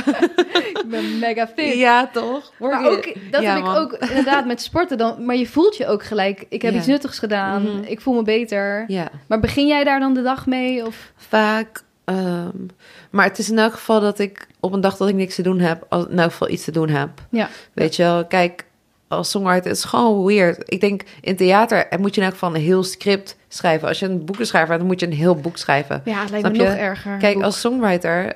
[0.55, 1.75] Ik ben mega fit.
[1.75, 2.53] ja, toch?
[2.59, 3.75] Maar ook, dat Ja, heb man.
[3.75, 5.25] ik ook inderdaad met sporten dan.
[5.25, 6.45] Maar je voelt je ook gelijk.
[6.49, 6.79] Ik heb Ja.
[6.79, 7.63] iets nuttigs gedaan.
[7.63, 7.83] Mhm.
[7.85, 8.85] Ik voel me beter.
[8.87, 10.87] Ja, Maar begin jij daar dan de dag mee?
[10.87, 11.13] Of?
[11.17, 11.83] vaak.
[12.17, 12.67] Ehm,
[13.11, 15.43] maar het is in elk geval dat ik op een dag dat ik niks te
[15.43, 17.11] doen heb, in elk geval iets te doen heb.
[17.31, 17.49] Ja.
[17.73, 18.65] Weet je wel, kijk,
[19.09, 20.63] als songwriter, is gewoon weird.
[20.65, 23.89] Ik denk, in theater moet je in elk geval een heel script schrijven.
[23.89, 26.03] Als je een boekenschrijver bent, dan moet je een heel boek schrijven.
[26.05, 26.69] Ja, het lijkt Snap me je?
[26.69, 27.17] nog erger.
[27.17, 27.43] Kijk, Boek.
[27.43, 28.33] als songwriter,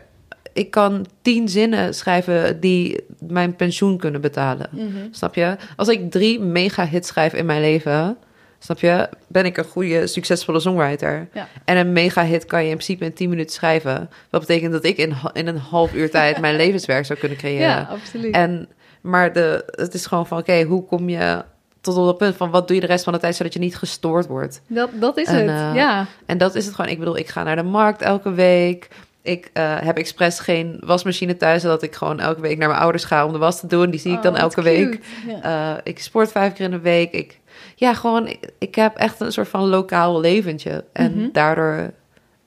[0.52, 4.68] ik kan tien zinnen schrijven die mijn pensioen kunnen betalen.
[4.70, 4.86] Mhm.
[5.10, 5.56] Snap je?
[5.76, 8.16] Als ik drie mega hits schrijf in mijn leven,
[8.64, 9.08] Snap je?
[9.26, 11.28] Ben ik een goede, succesvolle songwriter?
[11.32, 11.48] Ja.
[11.64, 14.10] En een mega hit kan je in principe in 10 minuten schrijven.
[14.30, 17.68] Wat betekent dat ik in, in een half uur tijd mijn levenswerk zou kunnen creëren.
[17.68, 18.34] Ja, absoluut.
[18.34, 18.68] En,
[19.00, 21.44] maar de, het is gewoon van, oké, hoe kom je
[21.80, 23.58] tot op dat punt van wat doe je de rest van de tijd zodat je
[23.58, 24.60] niet gestoord wordt?
[24.66, 26.06] dat, dat is En, het, eh, ja.
[26.26, 26.90] En dat is het gewoon.
[26.90, 28.88] Ik bedoel, ik ga naar de markt elke week.
[29.22, 33.04] Ik eh, heb expres geen wasmachine thuis, zodat ik gewoon elke week naar mijn ouders
[33.04, 33.90] ga om de was te doen.
[33.90, 35.00] Die zie ik Oh, dan elke week.
[35.26, 35.76] Ja.
[35.76, 37.12] Eh, ik sport vijf keer in de week.
[37.12, 37.40] Ik,
[37.74, 40.84] ja, gewoon, ik, ik heb echt een soort van lokaal leventje.
[40.92, 41.28] En Mhm.
[41.32, 41.92] daardoor,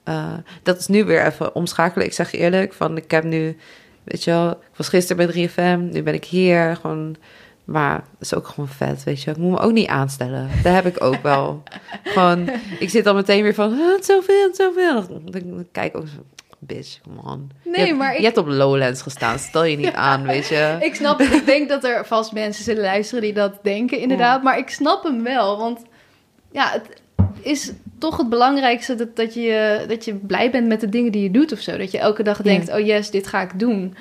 [0.04, 2.06] eh, dat is nu weer even omschakelen.
[2.06, 3.56] Ik zeg je eerlijk, van ik heb nu,
[4.04, 7.16] weet je wel, ik was gisteren bij 3FM, nu ben ik hier, gewoon,
[7.64, 9.30] maar het is ook gewoon vet, weet je.
[9.30, 10.48] Ik moet me ook niet aanstellen.
[10.62, 11.62] Daar heb ik ook wel.
[12.04, 15.06] gewoon, ik zit dan meteen weer van, "Ah, het is zoveel, het is zoveel.
[15.08, 16.06] Dan, dan kijk ik ook
[16.58, 17.50] bitch, on.
[17.64, 20.48] Nee, je, hebt- maar ik- je hebt op Lowlands gestaan, stel je niet aan, weet
[20.48, 20.76] je.
[20.80, 21.32] Ik snap het.
[21.32, 24.42] Ik denk dat er vast mensen zullen luisteren die dat denken, inderdaad.
[24.42, 25.58] Maar ik snap hem wel.
[25.58, 25.82] Want
[26.52, 27.02] ja, het
[27.40, 31.22] is toch het belangrijkste dat, dat, je, dat je blij bent met de dingen die
[31.22, 31.76] je doet of zo.
[31.76, 33.96] Dat je elke dag denkt, oh yes, dit ga ik doen.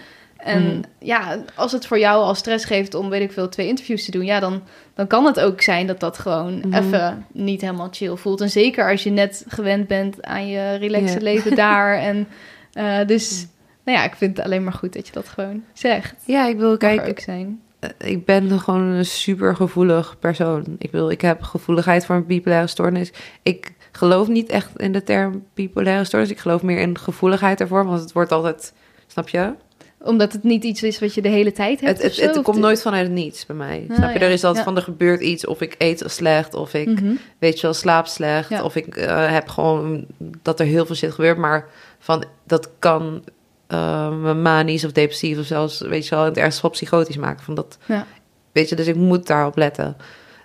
[0.48, 0.82] En Mhm.
[1.00, 4.12] ja, als het voor jou al stress geeft om, weet ik veel, twee interviews te
[4.12, 4.26] doen...
[4.26, 4.62] ja, dan,
[4.94, 6.74] dan kan het ook zijn dat dat gewoon Mhm.
[6.74, 8.42] even niet helemaal chill voelt.
[8.42, 11.22] En zeker als je net gewend bent aan je relaxe Ja.
[11.24, 11.98] leven daar.
[11.98, 12.28] En
[12.74, 13.48] eh, dus,
[13.86, 16.16] nou ja, ik vind het alleen maar goed dat je dat gewoon zegt.
[16.26, 17.10] Ja, ik wil kijken.
[17.10, 17.62] ook zijn.
[17.80, 20.76] Eh, ik ben gewoon een super gevoelig persoon.
[20.78, 23.12] Ik wil, ik heb gevoeligheid voor een bipolaire stoornis.
[23.44, 26.32] Ik geloof niet echt in de term bipolaire stoornis.
[26.32, 28.74] Ik geloof meer in gevoeligheid ervoor, want het wordt altijd,
[29.08, 29.54] snap je?
[30.00, 32.82] Omdat het niet iets is wat je de hele tijd hebt Het, het, komt nooit
[32.82, 33.86] vanuit het niets bij mij.
[33.90, 34.20] Ah, snap je?
[34.20, 34.26] ja.
[34.26, 34.72] Er is altijd Ja.
[34.72, 37.14] van er gebeurt iets, of ik eet slecht, of ik Mhm.
[37.40, 38.64] weet je wel slaap slecht, Ja.
[38.64, 40.06] of ik eh, heb gewoon
[40.42, 41.68] dat er heel veel shit gebeurt, maar
[42.00, 43.24] van dat kan
[43.68, 47.18] eh, me manisch of depressief of zelfs weet je wel in het ergste geval psychotisch
[47.18, 47.44] maken.
[47.44, 48.06] Van dat Ja.
[48.52, 49.98] Weet je, dus ik moet daarop letten.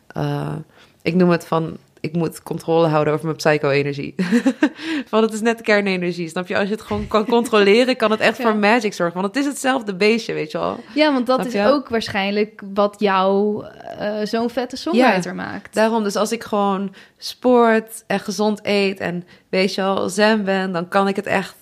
[0.07, 0.55] Eh,
[1.03, 4.15] ik noem het van, ik moet controle houden over mijn psycho-energie.
[5.11, 6.57] van het is net kernenergie, snap je?
[6.59, 8.45] Als je het gewoon kan controleren, kan het echt Ja.
[8.45, 9.21] voor magic zorgen.
[9.21, 10.81] Want het is hetzelfde beestje, weet je wel.
[10.95, 13.65] Ja, want dat is ook waarschijnlijk wat jou
[13.99, 15.75] eh, zo'n vette songwriter maakt.
[15.75, 20.73] Daarom, dus als ik gewoon sport en gezond eet en weet je wel, zen ben,
[20.73, 21.57] dan kan ik het echt...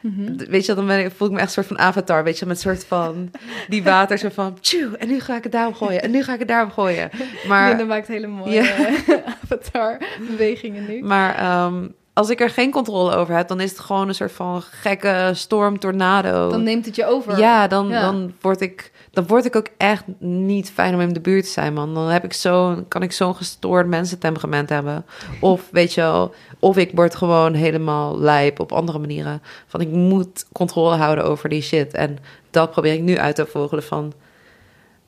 [0.00, 0.36] Mhm.
[0.48, 2.46] Weet je, dan ben ik, voel ik me echt een soort van avatar, weet je,
[2.46, 3.30] met een soort van
[3.68, 6.32] die water, zo van, tjoe, en nu ga ik het daarop gooien, en nu ga
[6.32, 7.10] ik het daarop gooien.
[7.48, 8.72] Maar Linda maakt hele mooie
[9.42, 11.02] avatar-bewegingen nu.
[11.02, 14.32] Maar ehm, als ik er geen controle over heb, dan is het gewoon een soort
[14.32, 16.50] van gekke storm, tornado.
[16.50, 17.38] Dan neemt het je over.
[17.38, 18.00] ja, dan, Ja.
[18.00, 21.50] Dan, word ik, dan word ik ook echt niet fijn om in de buurt te
[21.50, 21.94] zijn, man.
[21.94, 25.04] Dan heb ik zo, kan ik zo'n gestoord mensentemperament hebben.
[25.40, 29.42] Of weet je wel, of ik word gewoon helemaal lijp op andere manieren.
[29.66, 31.94] Van ik moet controle houden over die shit.
[31.94, 32.18] En
[32.50, 34.12] dat probeer ik nu uit te vogelen van...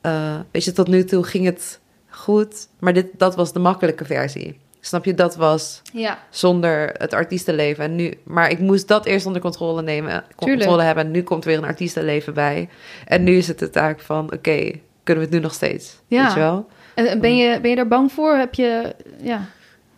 [0.01, 4.05] eh, weet je, tot nu toe ging het goed, maar dit, dat was de makkelijke
[4.05, 4.59] versie.
[4.83, 7.83] Snap je, dat was Ja, zonder het artiestenleven.
[7.83, 10.81] En nu, maar ik moest dat eerst onder controle nemen, controle Tuurlijk.
[10.81, 11.05] hebben.
[11.05, 12.69] En nu komt weer een artiestenleven bij.
[13.05, 14.71] En nu is het de taak van, oké,
[15.03, 16.01] kunnen we het nu nog steeds?
[16.07, 16.23] Ja.
[16.23, 16.67] Weet je wel?
[16.93, 18.35] en en ben je, ben je daar bang voor?
[18.35, 19.45] Heb je, ja...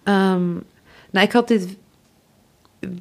[0.04, 0.52] Ehm,
[1.12, 1.78] nou, ik had dit...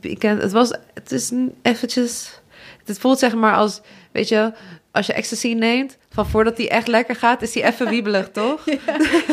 [0.00, 0.72] Ik ken, het was...
[0.94, 2.40] Het is eventjes...
[2.84, 3.80] Het voelt zeg maar als...
[4.12, 4.52] Weet je,
[4.90, 5.98] als je ecstasy neemt...
[6.12, 8.64] Van voordat die echt lekker gaat, is die even wiebelig, toch?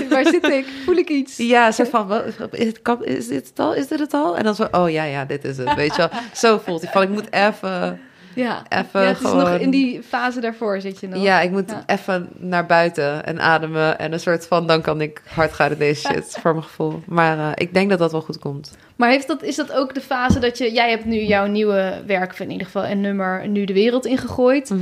[0.09, 0.65] Waar zit ik?
[0.85, 1.37] Voel ik iets?
[1.53, 2.11] Ja, zo van,
[2.51, 3.73] is, het, kan- is dit het al?
[3.75, 4.37] Is dit het al?
[4.37, 6.09] En dan zo, oh ja, ja, dit is het, weet je wel.
[6.33, 7.99] Zo voelt hij van, ik moet even...
[8.35, 11.23] Ja, Even ja het is nog gewoon- in die fase daarvoor zit je nog.
[11.23, 11.83] Ja, ik moet Ja.
[11.95, 13.99] even naar buiten en ademen.
[13.99, 17.01] En een soort van, dan kan ik hard gaan in deze shit, voor mijn gevoel.
[17.07, 18.77] Maar eh, ik denk dat dat wel goed komt.
[18.95, 20.71] Maar heeft dat, is dat ook de fase dat je...
[20.71, 24.73] Jij hebt nu jouw nieuwe werk, in ieder geval een nummer, nu de wereld ingegooid.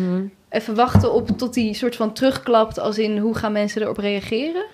[0.50, 4.66] Even wachten op tot die soort van terugklapt als in hoe gaan mensen erop reageren?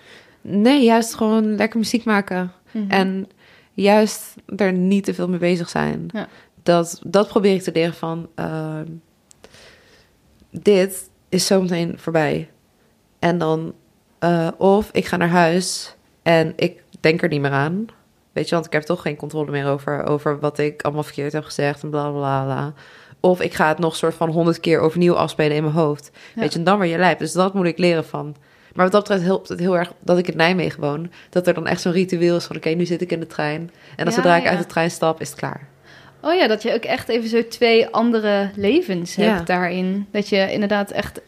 [0.42, 2.52] Nee, juist gewoon lekker muziek maken.
[2.72, 2.92] Mhm.
[2.92, 3.28] En
[3.74, 6.08] juist er niet te veel mee bezig zijn.
[6.14, 6.28] Ja.
[6.64, 8.30] Dat, dat probeer ik te leren van...
[8.36, 8.88] ehm,
[10.50, 12.50] dit is zometeen voorbij.
[13.20, 13.74] En dan...
[14.20, 17.86] eh, of ik ga naar huis en ik denk er niet meer aan.
[18.32, 21.34] Weet je, want ik heb toch geen controle meer over, over wat ik allemaal verkeerd
[21.34, 22.74] heb gezegd en bla bla bla.
[23.26, 26.12] Of ik ga het nog soort van honderd keer overnieuw afspelen in mijn hoofd.
[26.36, 26.42] Ja.
[26.42, 27.20] Weet je, en dan weer je lijp.
[27.20, 28.36] Dus dat moet ik leren van.
[28.74, 31.12] Maar wat dat betreft helpt het heel erg dat ik in Nijmegen woon.
[31.30, 32.56] Dat er dan echt zo'n ritueel is van...
[32.56, 33.72] oké, nu zit ik in de trein.
[33.96, 34.50] En Ja, zodra ik ja.
[34.50, 35.68] uit de trein stap, is het klaar.
[36.22, 40.08] Oh ja, dat je ook echt even zo twee andere levens hebt daarin.
[40.12, 41.22] Dat je inderdaad echt,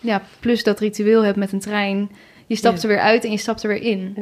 [0.00, 2.10] ja, plus dat ritueel hebt met een trein.
[2.46, 4.16] Je stapt er weer uit en je stapt er weer in.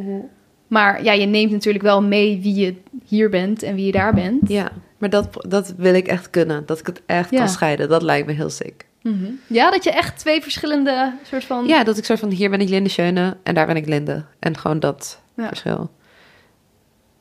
[0.66, 2.75] Maar ja, je neemt natuurlijk wel mee wie je
[3.07, 4.49] hier bent en wie je daar bent.
[4.49, 6.67] Ja, maar dat, dat wil ik echt kunnen.
[6.67, 7.39] Dat ik het echt Ja.
[7.39, 7.89] kan scheiden.
[7.89, 8.87] Dat lijkt me heel sick.
[9.03, 9.31] Mhm.
[9.47, 11.67] Ja, dat je echt twee verschillende soort van...
[11.67, 12.31] Ja, dat ik soort van...
[12.31, 14.25] hier ben ik Linde Schöne en daar ben ik Linde.
[14.39, 15.47] En gewoon dat Ja.
[15.47, 15.91] verschil.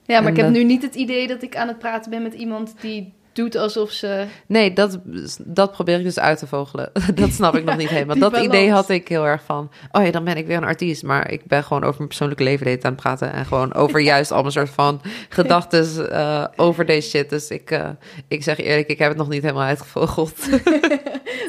[0.06, 2.12] Ja, maar En ik heb dat- nu niet het idee dat ik aan het praten
[2.12, 4.26] ben met iemand die doet alsof ze...
[4.46, 5.00] Nee, dat,
[5.46, 6.92] dat probeer ik dus uit te vogelen.
[7.16, 8.18] Dat snap ik nog niet helemaal.
[8.18, 9.72] Dat idee had ik heel erg van...
[9.92, 11.04] oh ja, dan ben ik weer een artiest.
[11.04, 13.34] Maar ik ben gewoon over mijn persoonlijke leven aan het praten...
[13.34, 17.30] en gewoon over juist al mijn soort van gedachten eh, over deze shit.
[17.30, 17.90] Dus ik, eh,
[18.28, 20.52] ik zeg eerlijk, ik heb het nog niet helemaal uitgevogeld.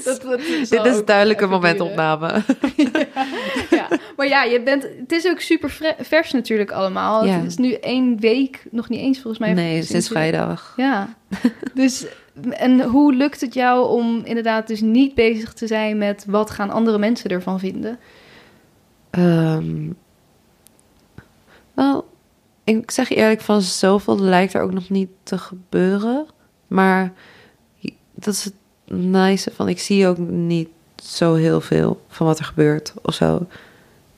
[0.04, 2.42] Dat, dat zal Dit is ook duidelijk een even momentopname.
[3.69, 3.69] ja,
[4.20, 7.24] maar ja, je bent, het is ook super vers natuurlijk allemaal.
[7.24, 7.32] Ja.
[7.32, 9.52] Het is nu één week, nog niet eens volgens mij.
[9.52, 10.74] Nee, sinds vrijdag.
[10.76, 11.14] Ja,
[11.74, 12.06] dus
[12.50, 16.70] en hoe lukt het jou om inderdaad dus niet bezig te zijn met wat gaan
[16.70, 17.98] andere mensen ervan vinden?
[19.10, 19.90] Ehm,
[21.74, 22.08] wel,
[22.64, 26.26] ik zeg je eerlijk, van zoveel lijkt er ook nog niet te gebeuren.
[26.66, 27.12] Maar
[28.14, 28.54] dat is het
[28.98, 33.46] nice van, ik zie ook niet zo heel veel van wat er gebeurt of zo.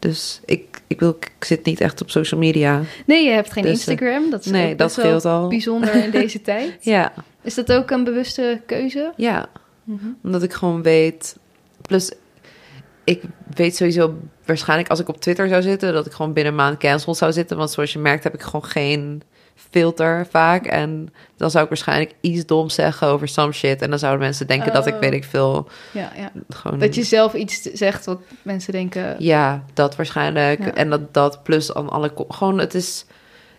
[0.03, 2.83] Dus ik, ik, wil, ik zit niet echt op social media.
[3.07, 4.31] Nee, je hebt geen Dus, eh, Instagram.
[4.31, 5.49] Dat is nee, dat scheelt al.
[5.49, 6.77] bijzonder in deze tijd.
[6.81, 7.13] Ja,
[7.43, 9.13] Is dat ook een bewuste keuze?
[9.17, 9.49] ja.
[9.85, 10.07] Mhm.
[10.23, 11.37] Omdat ik gewoon weet.
[11.83, 12.13] Plus,
[13.05, 13.23] ik
[13.55, 16.79] weet sowieso waarschijnlijk als ik op Twitter zou zitten, dat ik gewoon binnen een maand
[16.79, 17.57] cancelled zou zitten.
[17.57, 19.23] Want zoals je merkt, heb ik gewoon geen
[19.71, 20.67] filter vaak.
[20.67, 23.83] En dan zou ik waarschijnlijk iets doms zeggen over some shit.
[23.83, 25.01] En dan zouden mensen denken dat ik Oh.
[25.01, 25.69] weet ik veel.
[25.93, 26.31] Ja, ja.
[26.49, 29.15] Gewoon, Dat je zelf iets zegt wat mensen denken.
[29.19, 30.65] Ja, dat waarschijnlijk.
[30.65, 30.75] Ja.
[30.75, 32.13] En dat, dat plus aan alle.
[32.29, 33.05] Gewoon, het is.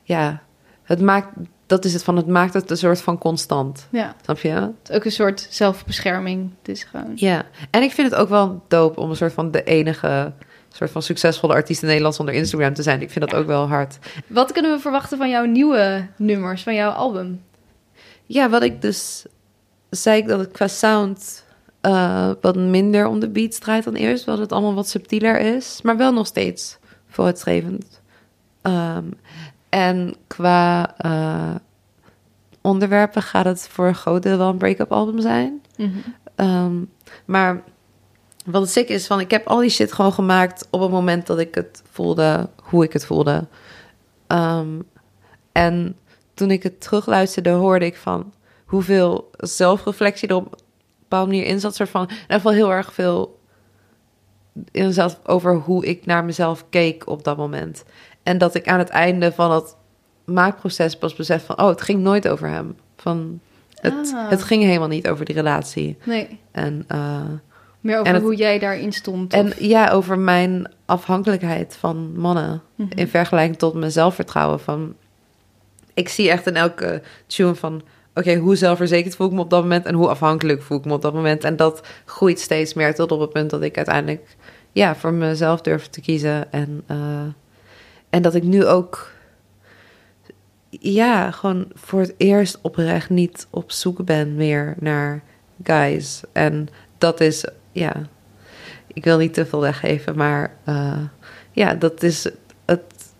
[0.03, 0.41] Ja,
[0.83, 1.27] het maakt.
[1.65, 2.15] Dat is het van.
[2.15, 3.87] Het maakt het een soort van constant.
[3.91, 4.49] Ja, Snap je?
[4.49, 6.51] het is ook een soort zelfbescherming.
[6.59, 7.11] Het is gewoon.
[7.15, 10.31] Ja, en ik vind het ook wel dope om een soort van de enige
[10.75, 13.01] soort van succesvolle artiest in Nederland zonder Instagram te zijn.
[13.01, 13.37] Ik vind dat Ja.
[13.37, 13.97] ook wel hard.
[14.27, 17.41] Wat kunnen we verwachten van jouw nieuwe nummers, van jouw album?
[18.25, 19.25] Ja, wat ik dus
[19.89, 21.45] zei ik dat het qua sound
[21.81, 25.79] eh, wat minder om de beats draait dan eerst, dat het allemaal wat subtieler is,
[25.81, 28.01] maar wel nog steeds vooruitstrevend.
[28.61, 29.03] Ehm,
[29.69, 31.55] en qua eh,
[32.61, 35.61] onderwerpen gaat het voor een groot deel wel een break-up album zijn.
[36.35, 36.73] Ehm,
[37.25, 37.61] maar
[38.45, 41.27] wat het sick is van, ik heb al die shit gewoon gemaakt op het moment
[41.27, 43.47] dat ik het voelde, hoe ik het voelde.
[44.27, 44.79] Ehm,
[45.51, 45.97] en
[46.33, 48.33] toen ik het terugluisterde, hoorde ik van
[48.65, 50.57] hoeveel zelfreflectie er op een
[50.99, 51.75] bepaalde manier in zat.
[51.75, 53.39] Soort van, in ieder geval heel erg veel
[54.71, 57.83] inderdaad over hoe ik naar mezelf keek op dat moment.
[58.23, 59.75] En dat ik aan het einde van het
[60.25, 62.75] maakproces pas besef van, oh, het ging nooit over hem.
[62.97, 63.39] Van,
[63.73, 64.29] het, Ah.
[64.29, 65.97] het ging helemaal niet over die relatie.
[66.03, 67.21] Nee, En, eh,
[67.83, 69.33] meer over het- hoe jij daarin stond.
[69.33, 72.61] en of- ja, over mijn afhankelijkheid van mannen.
[72.75, 72.91] Mhm.
[72.95, 74.59] In vergelijking tot mijn zelfvertrouwen.
[74.59, 74.95] Van,
[75.93, 77.81] ik zie echt in elke tune van...
[78.15, 79.85] Oké, hoe zelfverzekerd voel ik me op dat moment...
[79.85, 81.43] en hoe afhankelijk voel ik me op dat moment.
[81.43, 84.35] En dat groeit steeds meer tot op het punt dat ik uiteindelijk...
[84.71, 86.51] ja, voor mezelf durf te kiezen.
[86.51, 86.97] En, eh,
[88.09, 89.11] en dat ik nu ook...
[90.69, 95.23] ja, gewoon voor het eerst oprecht niet op zoek ben meer naar
[95.63, 96.21] guys.
[96.31, 96.67] En
[96.97, 97.93] dat is, ja...
[98.87, 100.97] Ik wil niet te veel weggeven, maar eh,
[101.51, 102.29] ja, dat is
[102.65, 103.13] het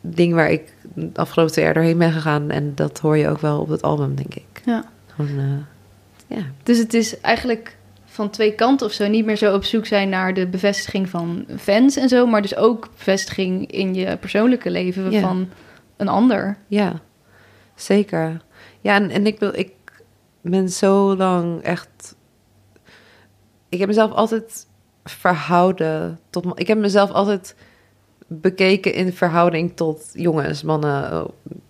[0.00, 2.50] ding waar ik de afgelopen twee jaar doorheen ben gegaan.
[2.50, 4.62] En dat hoor je ook wel op het album, denk ik.
[4.64, 4.84] Ja.
[5.06, 6.42] Gewoon, eh, ja.
[6.62, 9.06] Dus het is eigenlijk van twee kanten of zo.
[9.06, 12.26] Niet meer zo op zoek zijn naar de bevestiging van fans en zo.
[12.26, 15.20] Maar dus ook bevestiging in je persoonlijke leven Ja.
[15.20, 15.48] van
[15.96, 16.56] een ander.
[16.66, 17.00] Ja,
[17.74, 18.40] zeker.
[18.80, 19.72] Ja, en, en ik, wil, ik
[20.40, 22.14] ben zo lang echt...
[23.72, 24.66] Ik heb mezelf altijd
[25.04, 26.46] verhouden tot...
[26.54, 27.54] Ik heb mezelf altijd
[28.26, 31.22] bekeken in verhouding tot jongens, mannen.
[31.22, 31.28] oh,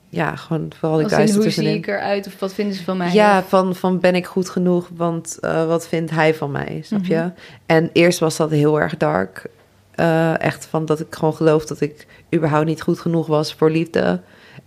[0.09, 1.75] Ja, gewoon vooral in, guys hoe zie ertussenin.
[1.75, 3.13] ik eruit of wat vinden ze van mij?
[3.13, 6.81] Ja, Of- van, van ben ik goed genoeg, want eh, wat vindt hij van mij,
[6.85, 7.11] snap Mhm.
[7.13, 7.31] je?
[7.67, 9.47] En eerst was dat heel erg dark.
[9.95, 13.71] Eh, echt van dat ik gewoon geloof dat ik überhaupt niet goed genoeg was voor
[13.71, 14.21] liefde.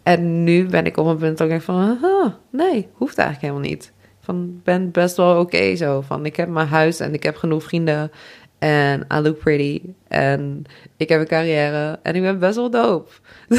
[0.04, 1.98] En nu ben ik op een punt dat ik denk van,
[2.52, 3.92] nee, hoeft eigenlijk helemaal niet.
[4.26, 6.02] Van, ben best wel oké zo.
[6.02, 8.12] Van, ik heb mijn huis en ik heb genoeg vrienden.
[8.60, 9.82] En I look pretty.
[10.08, 10.64] En
[10.98, 12.00] ik heb een carrière.
[12.04, 13.12] En ik ben best wel dope.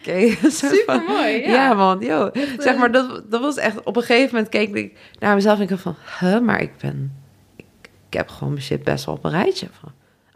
[0.00, 1.40] Oké, Super mooi.
[1.40, 1.52] Ja.
[1.52, 1.74] ja.
[1.74, 2.30] man, yo.
[2.58, 3.82] Zeg maar, dat, dat was echt...
[3.82, 5.96] Op een gegeven moment keek ik naar mezelf en ik dacht van...
[6.20, 7.12] Huh, maar ik ben...
[7.56, 7.64] Ik,
[8.08, 9.66] ik heb gewoon mijn shit best wel op een rijtje.
[9.80, 9.92] Van,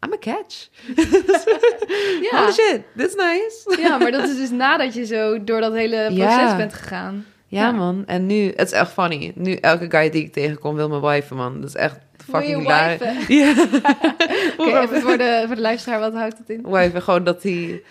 [0.06, 0.68] I'm a catch.
[2.30, 2.42] Ja.
[2.42, 3.80] Oh shit, that's nice.
[3.82, 6.56] ja, maar dat is dus nadat je zo door dat hele proces Ja.
[6.56, 7.26] bent gegaan.
[7.54, 8.02] Ja, man.
[8.06, 9.32] En nu, het is echt funny.
[9.34, 11.60] Nu, elke guy die ik tegenkom wil mijn wife, man.
[11.60, 11.98] Dat is echt
[12.30, 13.00] fucking hilarisch.
[13.28, 13.50] Ja.
[14.58, 16.66] Oké, even voor de, voor de luisteraar, wat houdt het in?
[16.70, 17.82] Wife, gewoon dat hij...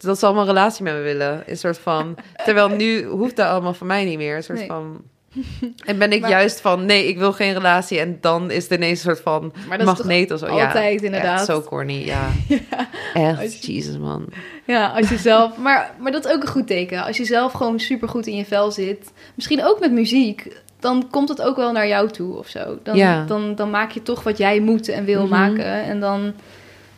[0.00, 1.42] Dat ze allemaal een relatie met me willen.
[1.46, 2.16] Een soort van...
[2.44, 4.36] Terwijl nu hoeft dat allemaal voor mij niet meer.
[4.36, 4.66] Een soort Nee.
[4.66, 5.02] van...
[5.84, 7.98] En ben ik Maar- juist van, nee, ik wil geen relatie.
[7.98, 9.52] En dan is het ineens een soort van
[9.84, 10.46] magneet of zo.
[10.46, 11.36] altijd, ja, inderdaad.
[11.38, 12.28] Echt zo corny, ja.
[13.14, 14.24] Echt, je- Jesus man.
[14.66, 15.56] Ja, als je zelf.
[15.66, 17.04] Maar, maar dat is ook een goed teken.
[17.04, 19.12] Als je zelf gewoon supergoed in je vel zit.
[19.34, 20.56] Misschien ook met muziek.
[20.80, 22.78] Dan komt het ook wel naar jou toe of zo.
[22.82, 23.24] Dan, Ja.
[23.24, 25.30] dan, dan maak je toch wat jij moet en wil Mhm.
[25.30, 25.64] maken.
[25.84, 26.32] En dan,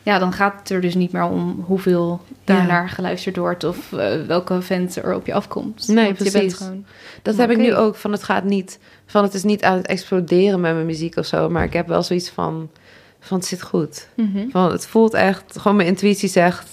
[0.03, 3.65] ja, dan gaat het er dus niet meer om hoeveel daarnaar geluisterd wordt.
[3.65, 5.89] Of eh, welke vent er op je afkomt.
[5.89, 6.55] Nee, Want Je bent precies.
[6.55, 6.85] gewoon,
[7.23, 7.97] Dat Maar heb ik nu ook.
[7.97, 11.27] Van het gaat niet, van het is niet aan het exploderen met mijn muziek of
[11.27, 11.49] zo.
[11.51, 12.71] Maar ik heb wel zoiets van,
[13.21, 14.09] van het zit goed.
[14.17, 14.49] Mhm.
[14.51, 16.71] Van het voelt echt, gewoon mijn intuïtie zegt,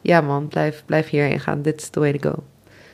[0.00, 1.62] ja man, blijf, blijf hierin gaan.
[1.62, 2.42] Dit is the way to go.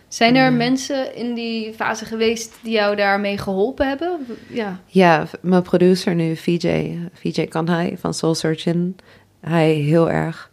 [0.09, 0.51] Zijn er Ja.
[0.57, 4.27] mensen in die fase geweest die jou daarmee geholpen hebben?
[4.49, 4.81] Ja.
[4.87, 8.97] Ja, mijn producer nu, VJ, VJ Kanhai van Soul Surgeon.
[9.43, 10.51] Hij heel erg.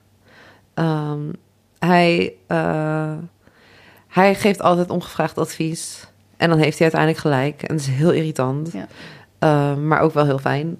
[0.73, 1.31] Ehm,
[1.79, 3.13] hij, eh,
[4.07, 6.07] hij geeft altijd ongevraagd advies.
[6.37, 7.61] En dan heeft hij uiteindelijk gelijk.
[7.61, 8.71] En dat is heel irritant.
[8.71, 8.87] Ja.
[9.39, 10.77] Ehm, maar ook wel heel fijn.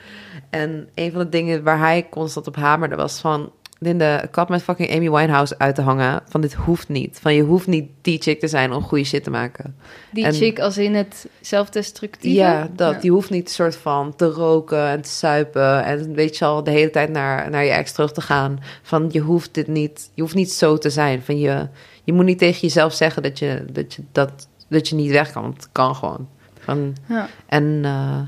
[0.50, 3.52] en een van de dingen waar hij constant op hamerde was van...
[3.82, 6.22] Linde, kap met fucking Amy Winehouse uit te hangen.
[6.28, 7.18] Van dit hoeft niet.
[7.20, 9.76] Van je hoeft niet die chick te zijn om goede shit te maken.
[10.12, 12.36] Die En- chick als in het zelfdestructieve?
[12.38, 12.94] Ja, dat.
[12.94, 13.00] Ja.
[13.00, 15.84] Die hoeft niet soort van te roken en te suipen.
[15.84, 18.58] En weet je al, de hele tijd naar, naar je ex terug te gaan.
[18.82, 21.22] Van je hoeft dit niet, je hoeft niet zo te zijn.
[21.22, 21.68] Van je,
[22.04, 25.32] je moet niet tegen jezelf zeggen dat je, dat, je, dat, dat je niet weg
[25.32, 25.42] kan.
[25.42, 26.28] Want het kan gewoon.
[26.58, 27.28] Van, Ja.
[27.46, 28.20] en eh,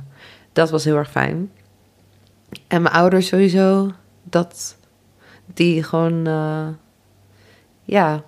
[0.53, 1.51] dat was heel erg fijn.
[2.69, 3.91] En mijn ouders sowieso,
[4.23, 4.77] dat
[5.47, 6.67] die gewoon, eh,
[7.83, 8.23] ja,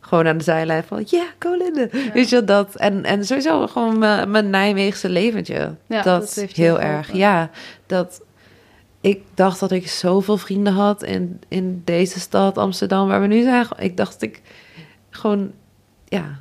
[0.00, 1.88] gewoon aan de zijlijn van, ja, go Linde.
[1.92, 2.12] Ja.
[2.12, 2.76] Weet je dat?
[2.76, 5.74] En, en sowieso gewoon mijn, mijn Nijmeegse leventje.
[5.86, 6.96] Ja, dat, dat heeft je heel geholpen.
[6.96, 7.50] erg, ja.
[7.86, 8.20] Dat
[9.00, 13.42] ik dacht dat ik zoveel vrienden had in, in deze stad, Amsterdam, waar we nu
[13.42, 13.66] zijn.
[13.78, 14.42] Ik dacht dat ik
[15.10, 15.52] gewoon,
[16.04, 16.38] ja,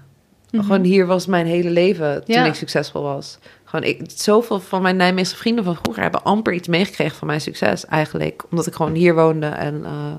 [0.52, 0.64] Mhm.
[0.64, 2.45] gewoon hier was mijn hele leven toen Ja.
[2.45, 3.38] ik succesvol was.
[3.70, 7.41] Gewoon ik, zoveel van mijn Nijmeegse vrienden van vroeger hebben amper iets meegekregen van mijn
[7.41, 8.43] succes eigenlijk.
[8.49, 9.45] Omdat ik gewoon hier woonde.
[9.45, 10.13] En, eh,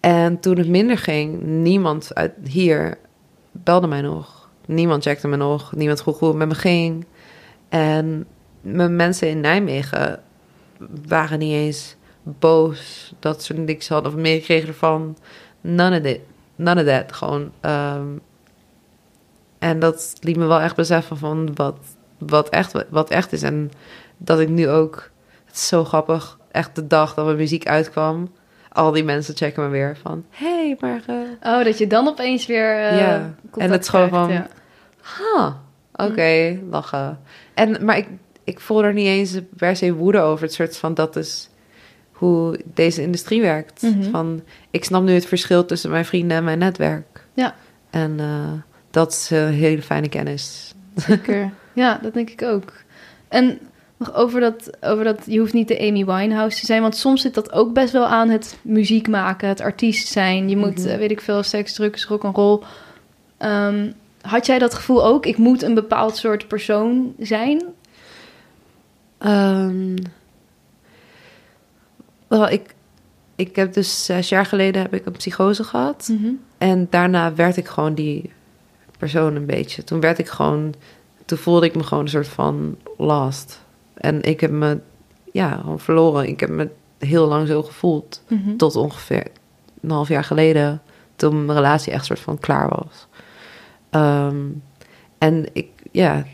[0.00, 2.98] en toen het minder ging, niemand uit hier
[3.52, 4.48] belde mij nog.
[4.66, 5.72] Niemand checkte me nog.
[5.72, 7.06] Niemand vroeg hoe het met me ging.
[7.68, 8.26] En
[8.60, 10.22] mijn mensen in Nijmegen
[11.06, 15.16] waren niet eens boos dat ze niks hadden of meegekregen ervan.
[15.60, 16.20] None of it.
[16.56, 17.12] None of that.
[17.12, 17.52] Gewoon.
[17.60, 18.06] ehm,
[19.58, 21.78] en dat liet me wel echt beseffen van wat,
[22.18, 23.42] wat, echt, wat echt is.
[23.42, 23.70] En
[24.16, 25.10] dat ik nu ook,
[25.44, 28.32] het is zo grappig, echt de dag dat mijn muziek uitkwam,
[28.72, 32.46] al die mensen checken me weer van, hey, maar, eh, Oh, dat je dan opeens
[32.46, 32.94] weer.
[32.94, 34.46] Ja, contact en het is gewoon van- ja.
[35.00, 35.60] ha,
[35.94, 37.18] oké, lachen.
[37.54, 38.08] En, maar ik,
[38.44, 40.44] ik voel er niet eens per se woede over.
[40.44, 41.50] Het soort van, dat is
[42.12, 43.82] hoe deze industrie werkt.
[43.82, 44.10] Mhm.
[44.10, 47.26] Van, ik snap nu het verschil tussen mijn vrienden en mijn netwerk.
[47.34, 47.54] Ja.
[47.90, 48.52] En eh,
[48.90, 50.74] dat is een hele fijne kennis.
[50.96, 51.50] Zeker.
[51.72, 52.72] Ja, dat denk ik ook.
[53.28, 53.58] En
[53.96, 57.20] nog over dat, over dat, je hoeft niet de Amy Winehouse te zijn, want soms
[57.22, 60.48] zit dat ook best wel aan het muziek maken, het artiest zijn.
[60.48, 60.88] Je moet, Mhm.
[60.88, 62.60] eh, weet ik veel, seks, drugs, rock and roll.
[63.36, 63.90] Ehm,
[64.20, 65.26] had jij dat gevoel ook?
[65.26, 67.62] Ik moet een bepaald soort persoon zijn?
[72.28, 72.74] Wel, ik,
[73.36, 76.12] ik heb dus zes jaar geleden heb ik een psychose gehad.
[76.58, 78.32] En daarna werd ik gewoon die
[78.96, 79.84] persoon een beetje.
[79.84, 80.74] Toen werd ik gewoon,
[81.24, 83.64] toen voelde ik me gewoon een soort van lost.
[83.94, 84.80] En ik heb me,
[85.32, 86.28] ja, gewoon verloren.
[86.28, 88.22] Ik heb me heel lang zo gevoeld.
[88.28, 88.56] Mhm.
[88.56, 89.26] Tot ongeveer
[89.80, 90.82] een half jaar geleden,
[91.16, 93.06] toen mijn relatie echt soort van klaar was.
[93.90, 94.44] Ehm,
[95.18, 96.26] en ik, ja,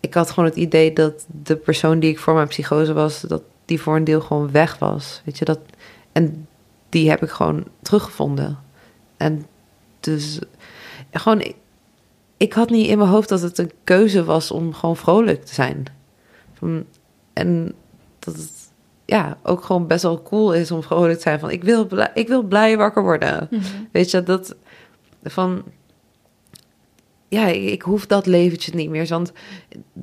[0.00, 3.42] ik had gewoon het idee dat de persoon die ik voor mijn psychose was, dat
[3.64, 5.22] die voor een deel gewoon weg was.
[5.24, 5.58] Weet je dat?
[6.12, 6.46] En
[6.88, 8.58] die heb ik gewoon teruggevonden.
[9.16, 9.46] En
[10.00, 10.38] dus
[11.20, 11.54] gewoon,
[12.36, 15.54] ik, had niet in mijn hoofd dat het een keuze was om gewoon vrolijk te
[15.54, 15.84] zijn.
[16.54, 16.84] Van,
[17.32, 17.74] en
[18.18, 18.62] dat het
[19.04, 21.40] ja, ook gewoon best wel cool is om vrolijk te zijn.
[21.40, 23.48] Van ik wil blij, ik wil blij wakker worden.
[23.50, 23.62] Mhm.
[23.92, 24.56] Weet je, dat
[25.24, 25.62] van.
[27.28, 29.06] Ja, ik, ik hoef dat leventje niet meer.
[29.06, 29.32] Want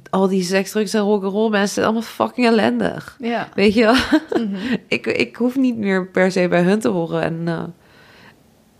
[0.09, 3.17] al die seks, drugs en rock'n'roll mensen zijn allemaal fucking ellendig.
[3.19, 3.49] Ja.
[3.55, 3.95] Weet je wel?
[4.43, 4.55] Mhm.
[4.87, 7.21] ik, ik hoef niet meer per se bij hun te horen.
[7.21, 7.63] En eh,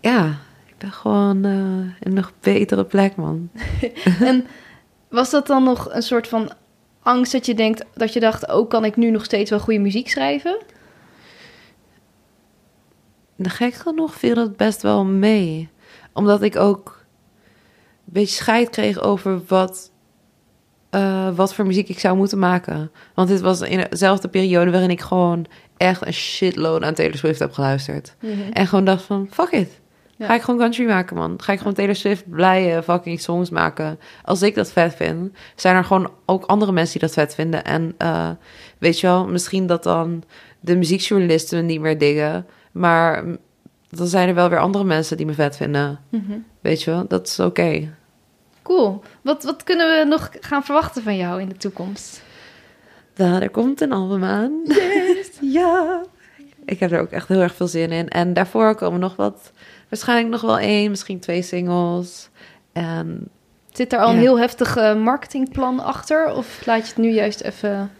[0.00, 0.38] ja,
[0.80, 3.50] ben gewoon in een nog betere plek, man.
[4.20, 4.46] En
[5.08, 6.52] was dat dan nog een soort van
[7.02, 9.80] angst dat je denkt, dat je dacht, oh, kan ik nu nog steeds wel goede
[9.80, 10.58] muziek schrijven?
[13.36, 15.68] En gek genoeg viel dat best wel mee.
[16.12, 17.04] Omdat ik ook
[18.06, 19.90] een beetje scheid kreeg over wat,
[20.90, 22.90] eh, wat voor muziek ik zou moeten maken.
[23.14, 27.38] Want dit was in dezelfde periode waarin ik gewoon echt een shitload aan Taylor Swift
[27.38, 28.16] heb geluisterd.
[28.52, 29.80] En gewoon dacht van, fuck it.
[30.20, 30.26] Ja.
[30.26, 31.34] Ga ik gewoon country maken, man.
[31.42, 33.98] Ga ik gewoon Taylor Swift blije fucking songs maken.
[34.24, 37.64] Als ik dat vet vind, zijn er gewoon ook andere mensen die dat vet vinden.
[37.64, 38.30] En eh,
[38.78, 40.22] weet je wel, misschien dat dan
[40.60, 42.46] de muziekjournalisten me niet meer diggen.
[42.72, 43.24] Maar
[43.88, 46.00] dan zijn er wel weer andere mensen die me vet vinden.
[46.08, 46.38] Mhm.
[46.60, 47.94] Weet je wel, dat is oké.
[48.62, 49.02] Cool.
[49.22, 52.22] Wat, wat kunnen we nog gaan verwachten van jou in de toekomst?
[53.14, 54.62] Daar er komt een album aan.
[55.40, 56.02] ja.
[56.64, 58.08] Ik heb er ook echt heel erg veel zin in.
[58.08, 59.52] En daarvoor komen nog wat,
[59.90, 62.28] waarschijnlijk nog wel één, misschien twee singles.
[62.72, 63.28] En
[63.72, 64.20] Zit er al een Ja.
[64.20, 66.32] heel heftig eh, marketingplan achter?
[66.34, 67.90] Of laat je het nu juist even...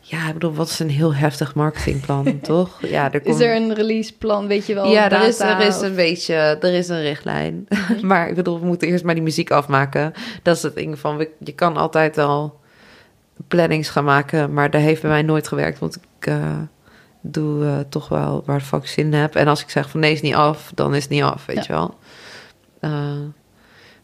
[0.00, 2.78] ja, ik bedoel, wat is een heel heftig marketingplan, toch?
[2.82, 3.40] Ja, er Is komt...
[3.40, 4.86] er een releaseplan, weet je wel?
[4.90, 7.66] ja, er is, er is of- een beetje, er is een richtlijn.
[8.02, 10.12] maar ik bedoel, we moeten eerst maar die muziek afmaken.
[10.42, 12.60] Dat is het ding van, je kan altijd al
[13.48, 16.56] plannings gaan maken, maar dat heeft bij mij nooit gewerkt, want ik eh,
[17.20, 19.34] doe toch wel waar de ik zin in heb.
[19.34, 21.56] En als ik zeg van nee, is niet af, dan is het niet af, weet
[21.56, 21.62] Ja.
[21.66, 21.98] je wel.
[22.80, 23.18] Eh,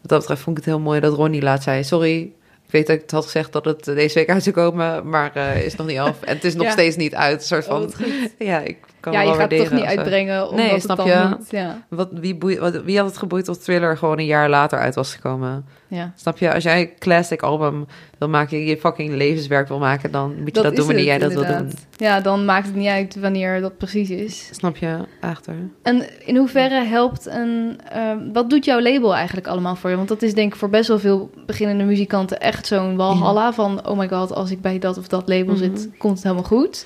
[0.01, 2.21] wat dat betreft vond ik het heel mooi dat Ronnie laat zei, sorry,
[2.65, 5.35] ik weet dat ik het had gezegd dat het deze week uit zou komen, maar
[5.35, 6.21] eh, is nog niet af.
[6.21, 6.71] En het is nog Ja.
[6.71, 7.93] steeds niet uit, een soort Oh, van...
[8.39, 8.77] ja, ik
[9.11, 11.35] kan Ja, wel je gaat het toch niet uitbrengen omdat Nee, het snap dan je?
[11.37, 11.51] niet...
[11.51, 14.79] Ja, Wat, wie, boeit, wat, wie had het geboeid of Thriller gewoon een jaar later
[14.79, 15.65] uit was gekomen?
[15.87, 16.11] ja.
[16.15, 16.53] Snap je?
[16.53, 17.85] Als jij een classic album
[18.17, 21.21] wil maken, je fucking levenswerk wil maken, dan moet je dat, doen wanneer jij het
[21.21, 21.71] dat wil doen.
[21.97, 24.49] Ja, dan maakt het niet uit wanneer dat precies is.
[24.51, 24.97] Snap je?
[25.21, 25.53] Achter.
[25.83, 27.79] En in hoeverre helpt een...
[27.91, 29.95] ehm, wat doet jouw label eigenlijk allemaal voor je?
[29.95, 33.87] Want dat is denk ik voor best wel veel beginnende muzikanten echt zo'n walhalla van...
[33.87, 35.63] oh my god, als ik bij dat of dat label Mhm.
[35.63, 36.85] zit, komt het helemaal goed.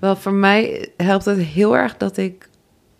[0.00, 2.48] Wel, voor mij helpt het heel erg dat ik...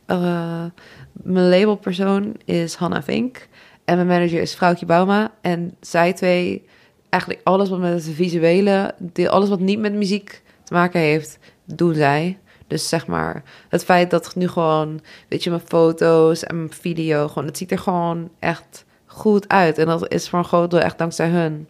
[0.07, 0.65] eh,
[1.13, 3.49] mijn labelpersoon is Hanna Vink.
[3.85, 5.33] En mijn manager is Vrouwtje Bauma.
[5.41, 6.67] En zij twee,
[7.09, 8.95] eigenlijk alles wat met het visuele...
[9.27, 12.39] alles wat niet met muziek te maken heeft, doen zij.
[12.67, 15.01] Dus zeg maar, het feit dat nu gewoon...
[15.29, 17.29] weet je, mijn foto's en mijn video...
[17.29, 19.79] gewoon, het ziet er gewoon echt goed uit.
[19.79, 21.69] En dat is voor een groot deel echt dankzij hun.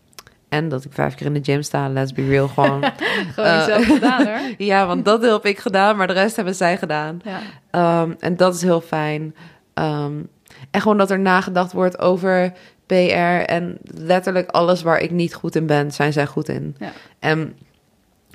[0.51, 2.85] En dat ik vijf keer in de gym sta, let's be real, gewoon...
[3.35, 4.39] Gewoon zelf gedaan hoor.
[4.59, 7.21] ja, want dat heb ik gedaan, maar de rest hebben zij gedaan.
[7.25, 7.41] Ja.
[7.71, 9.35] Ehm, en dat is heel fijn.
[9.75, 10.13] Ehm,
[10.71, 12.53] en gewoon dat er nagedacht wordt over
[12.87, 12.95] PR
[13.47, 16.77] en letterlijk alles waar ik niet goed in ben, zijn zij goed in.
[16.79, 16.93] Ja.
[17.19, 17.57] En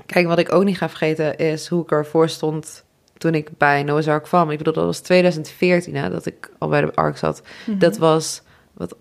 [0.06, 2.84] kijk, wat ik ook niet ga vergeten is hoe ik ervoor stond
[3.18, 4.52] toen ik bij Noah's Ark kwam.
[4.52, 7.42] Ik bedoel, dat was 2014 hè, dat ik al bij de Ark zat.
[7.66, 7.78] Mhm.
[7.78, 8.42] Dat was
[8.74, 8.96] wat,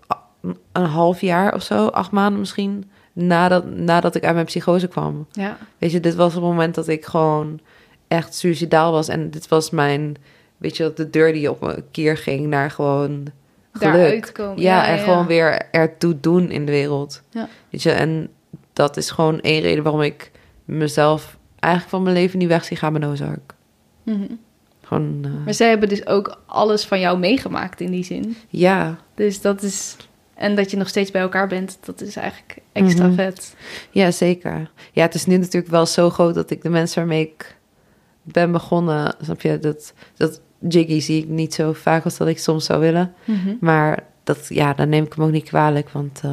[0.71, 5.27] een half jaar of zo, acht maanden misschien, nadat, nadat ik uit mijn psychose kwam.
[5.31, 5.57] Ja.
[5.77, 7.59] Weet je, dit was het moment dat ik gewoon
[8.07, 9.07] echt suicidaal was.
[9.07, 10.15] En dit was mijn,
[10.57, 13.25] weet je, de deur die op een keer ging naar gewoon
[13.71, 14.29] geluk.
[14.33, 14.61] Komen.
[14.61, 17.21] Ja, en gewoon weer ertoe doen in de wereld.
[17.29, 17.47] Ja.
[17.69, 18.29] Weet je, en
[18.73, 20.31] dat is gewoon één reden waarom ik
[20.65, 23.53] mezelf eigenlijk van mijn leven niet weg zie gaan bij Noah's Ark.
[24.03, 24.25] Mhm.
[24.81, 28.37] Gewoon, eh, Maar zij hebben dus ook alles van jou meegemaakt in die zin.
[28.49, 29.95] ja, Dus dat is...
[30.35, 33.15] En dat je nog steeds bij elkaar bent, dat is eigenlijk extra Mhm.
[33.15, 33.55] vet.
[33.91, 34.69] ja, zeker.
[34.91, 37.55] Ja, het is nu natuurlijk wel zo groot dat ik de mensen waarmee ik
[38.23, 42.39] ben begonnen, snap je, dat, dat Jiggy zie ik niet zo vaak als dat ik
[42.39, 43.13] soms zou willen.
[43.25, 43.53] Mhm.
[43.59, 46.31] Maar dat, ja, dan neem ik hem ook niet kwalijk, want eh,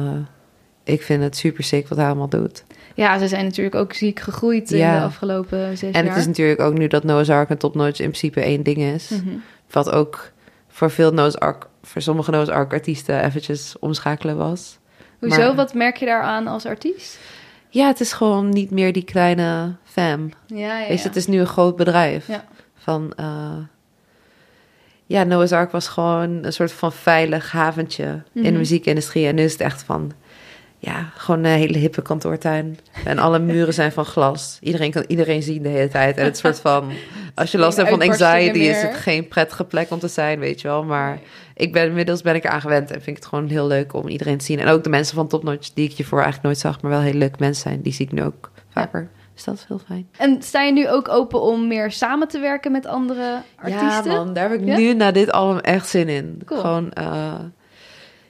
[0.83, 2.63] ik vind het super sick wat hij allemaal doet.
[2.95, 6.11] Ja, ze zijn natuurlijk ook ziek gegroeid in de afgelopen zes En jaar.
[6.13, 8.77] het is natuurlijk ook nu dat Noah's Ark en Top Notch in principe één ding
[8.77, 9.09] is.
[9.09, 9.35] Mhm.
[9.71, 10.31] Wat ook
[10.67, 14.77] voor veel Noah's Ark, voor sommige Ark artiesten eventjes omschakelen was.
[15.19, 15.37] Hoezo?
[15.37, 17.19] Maar- Wat merk je daaraan als artiest?
[17.69, 20.31] Ja, het is gewoon niet meer die kleine fam.
[20.45, 22.27] Ja, ja, Weet je, het is nu een groot bedrijf.
[22.27, 22.45] Ja.
[22.77, 23.57] Van, eh,
[25.05, 28.03] ja, Noah's Ark was gewoon een soort van veilig haventje
[28.33, 28.51] in Mhm.
[28.51, 29.27] de muziekindustrie.
[29.27, 30.11] En nu is het echt van,
[30.85, 32.79] ja, gewoon een hele hippe kantoortuin.
[33.05, 34.57] En alle muren zijn van glas.
[34.61, 36.17] Iedereen kan iedereen zien de hele tijd.
[36.17, 36.91] En het soort van,
[37.35, 40.61] als je last hebt van anxiety, is het geen prettige plek om te zijn, weet
[40.61, 40.83] je wel.
[40.83, 41.19] Maar
[41.55, 44.07] ik ben inmiddels ben ik eraan gewend en vind ik het gewoon heel leuk om
[44.07, 44.59] iedereen te zien.
[44.59, 46.91] En ook de mensen van Top Notch, die ik je voor eigenlijk nooit zag, maar
[46.91, 49.09] wel heel leuke mensen zijn, die zie ik nu ook vaker.
[49.33, 50.07] Dus dat is heel fijn.
[50.17, 54.11] En sta je nu ook open om meer samen te werken met andere artiesten?
[54.11, 54.77] Ja, man, daar heb ik Ja?
[54.77, 56.41] nu na dit album echt zin in.
[56.45, 56.59] Cool.
[56.61, 57.33] Gewoon, eh,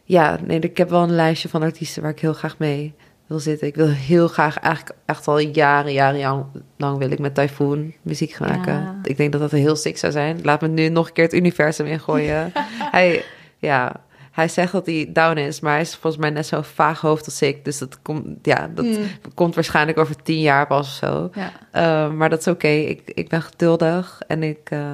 [0.03, 2.93] ja, nee, ik heb wel een lijstje van artiesten waar ik heel graag mee
[3.27, 3.67] wil zitten.
[3.67, 6.45] Ik wil heel graag, eigenlijk echt al jaren, jaren
[6.77, 8.55] lang, wil ik met Typhoon muziek gaan Ja.
[8.55, 8.99] maken.
[9.03, 10.39] Ik denk dat dat heel sick zou zijn.
[10.43, 12.51] Laat me nu nog een keer het universum ingooien.
[12.97, 13.23] hij,
[13.57, 13.91] ja,
[14.31, 17.25] hij zegt dat hij down is, maar hij is volgens mij net zo vaag hoofd
[17.25, 17.65] als ik.
[17.65, 18.97] Dus dat komt, ja, dat Mm,
[19.33, 21.29] komt waarschijnlijk over tien jaar pas of zo.
[21.33, 21.51] ja.
[21.71, 22.67] Eh, maar dat is oké.
[22.67, 24.93] Ik, ik ben geduldig en ik, eh,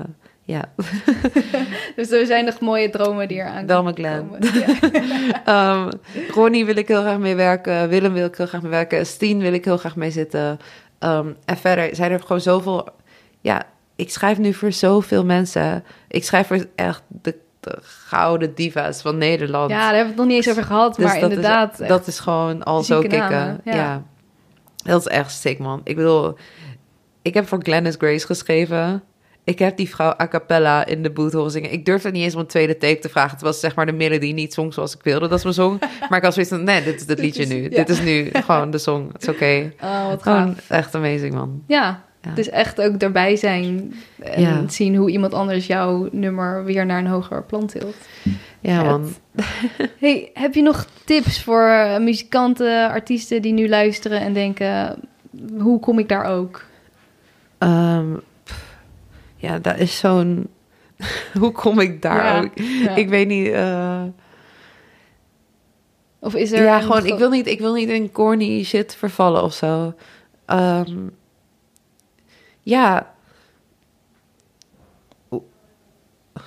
[0.50, 0.64] ja,
[1.95, 4.39] Dus er zijn nog mooie dromen die eraan Wel komen.
[4.39, 5.43] Ja.
[5.45, 5.91] Ehm,
[6.34, 7.89] Ronnie wil ik heel graag mee werken.
[7.89, 9.06] Willem wil ik heel graag mee werken.
[9.06, 10.60] Steen wil ik heel graag mee zitten.
[11.00, 12.88] Ehm, en verder zijn er gewoon zoveel...
[13.41, 13.64] Ja,
[13.95, 15.84] ik schrijf nu voor zoveel mensen.
[16.08, 19.70] Ik schrijf voor echt de de gouden diva's van Nederland.
[19.70, 21.80] Ja, daar hebben we het nog niet eens over gehad, Dus maar dat inderdaad.
[21.80, 23.20] Is, dat is gewoon al zo kicken.
[23.20, 23.76] namen, ja.
[23.76, 24.04] ja.
[24.76, 25.82] Dat is echt sick, man.
[25.84, 26.38] Ik bedoel,
[27.22, 29.04] ik heb voor Glennis Grace geschreven.
[29.50, 31.72] Ik heb die vrouw a cappella in de boot horen zingen.
[31.72, 33.32] Ik durfde niet eens om een tweede take te vragen.
[33.32, 35.80] Het was zeg maar de melodie niet zong zoals ik wilde dat ze me zong.
[36.10, 37.62] Maar ik had zoiets van, nee, dit is het liedje nu.
[37.64, 37.70] ja.
[37.70, 39.10] Dit is nu gewoon de song.
[39.14, 39.72] Het is oké.
[39.84, 40.70] Oh, wat Gewoon gaaf.
[40.70, 41.64] echt amazing, man.
[41.68, 42.34] Ja, Ja.
[42.34, 44.64] dus echt ook daarbij zijn en Ja.
[44.68, 47.95] zien hoe iemand anders jouw nummer weer naar een hoger plan tilt.
[48.60, 49.14] Ja, man.
[50.00, 55.00] Hey, heb je nog tips voor eh, muzikanten, artiesten die nu luisteren en denken,
[55.60, 56.66] hoe kom ik daar ook?
[57.58, 57.68] Pff,
[59.40, 60.48] ja, dat is zo'n...
[61.40, 62.58] Hoe kom ik daar Ja, ook?
[62.58, 62.96] ja.
[62.96, 63.48] Ik weet niet...
[63.48, 64.04] eh,
[66.20, 69.44] Of is er Ja, gewoon, ik wil, niet, ik wil niet in corny shit vervallen
[69.44, 69.94] of zo.
[70.46, 70.98] Ehm,
[72.62, 73.14] ja.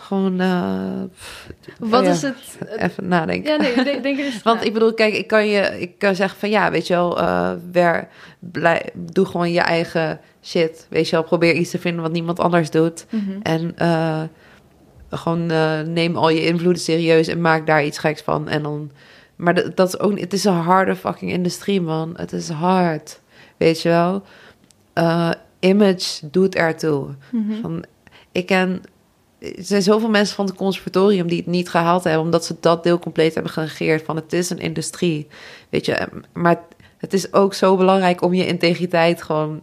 [0.02, 1.48] Gewoon, eh, pff,
[1.78, 2.58] Wat ja, is het?
[2.76, 3.52] even nadenken.
[3.52, 6.38] Ja, nee, denk, denk eens Want ik bedoel, kijk, ik kan je ik kan zeggen
[6.38, 7.18] van ja, weet je wel,
[7.72, 10.86] wer, blij, doe gewoon je eigen shit.
[10.90, 13.06] Weet je wel, probeer iets te vinden wat niemand anders doet.
[13.10, 13.40] Mhm.
[13.42, 14.22] En eh,
[15.10, 15.46] gewoon
[15.92, 18.48] neem al je invloeden serieus en maak daar iets geks van.
[18.48, 18.90] En dan,
[19.36, 22.14] maar dat, dat is ook het is een harde fucking industrie, man.
[22.16, 23.20] Het is hard,
[23.56, 24.22] weet je wel.
[25.58, 27.08] Image doet ertoe.
[27.30, 27.60] Mhm.
[27.60, 27.84] Van,
[28.32, 28.82] ik ken,
[29.42, 32.82] er zijn zoveel mensen van het conservatorium die het niet gehaald hebben, omdat ze dat
[32.82, 34.02] deel compleet hebben genegeerd.
[34.04, 35.26] Van het is een industrie,
[35.68, 36.08] weet je.
[36.32, 36.60] Maar
[36.98, 39.60] het is ook zo belangrijk om je integriteit gewoon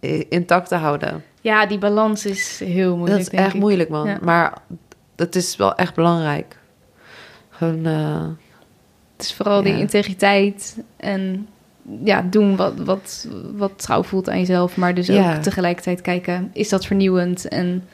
[0.00, 1.24] eh, intact te houden.
[1.40, 3.24] Ja, die balans is heel moeilijk.
[3.24, 3.60] Dat is echt ik.
[3.60, 4.06] moeilijk, man.
[4.08, 4.18] Ja.
[4.22, 4.58] Maar
[5.14, 6.56] dat is wel echt belangrijk.
[7.50, 8.26] Gewoon, eh,
[9.16, 11.48] Het is vooral die integriteit en
[12.04, 15.36] ja, doen wat, wat, wat trouw voelt aan jezelf, maar dus Ja.
[15.36, 17.84] ook tegelijkertijd kijken, is dat vernieuwend en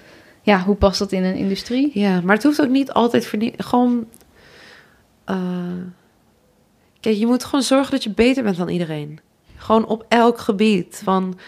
[0.49, 1.91] ja, hoe past dat in een industrie?
[1.95, 4.07] ja, maar het hoeft ook niet altijd vernie- Gewoon.
[5.25, 5.37] eh,
[7.01, 9.21] kijk, je moet gewoon zorgen dat je beter bent dan iedereen.
[9.57, 11.01] Gewoon op elk gebied.
[11.05, 11.39] Van,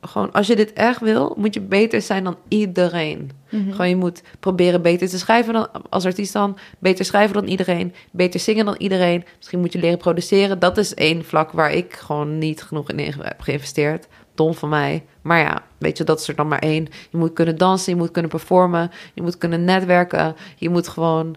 [0.00, 3.30] gewoon, als je dit echt wil, moet je beter zijn dan iedereen.
[3.50, 3.70] Mhm.
[3.70, 6.58] Gewoon, je moet proberen beter te schrijven dan als artiest dan.
[6.78, 7.94] Beter schrijven dan iedereen.
[8.12, 9.24] Beter zingen dan iedereen.
[9.36, 10.58] Misschien moet je leren produceren.
[10.58, 14.06] Dat is één vlak waar ik gewoon niet genoeg in heb geïnvesteerd.
[14.42, 15.04] Dom van mij.
[15.22, 16.88] Maar ja, weet je, dat is er dan maar één.
[17.10, 18.90] Je moet kunnen dansen, je moet kunnen performen.
[19.14, 20.36] Je moet kunnen netwerken.
[20.56, 21.36] Je moet gewoon...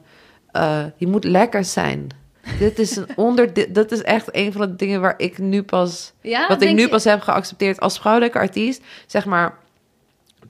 [0.52, 2.08] eh, je moet lekker zijn.
[2.60, 3.54] Dit is een onder...
[3.54, 6.74] dit- Dat is echt een van de dingen waar ik nu pas Ja, wat ik
[6.74, 9.58] nu je- pas heb geaccepteerd als vrouwelijke artiest, zeg maar,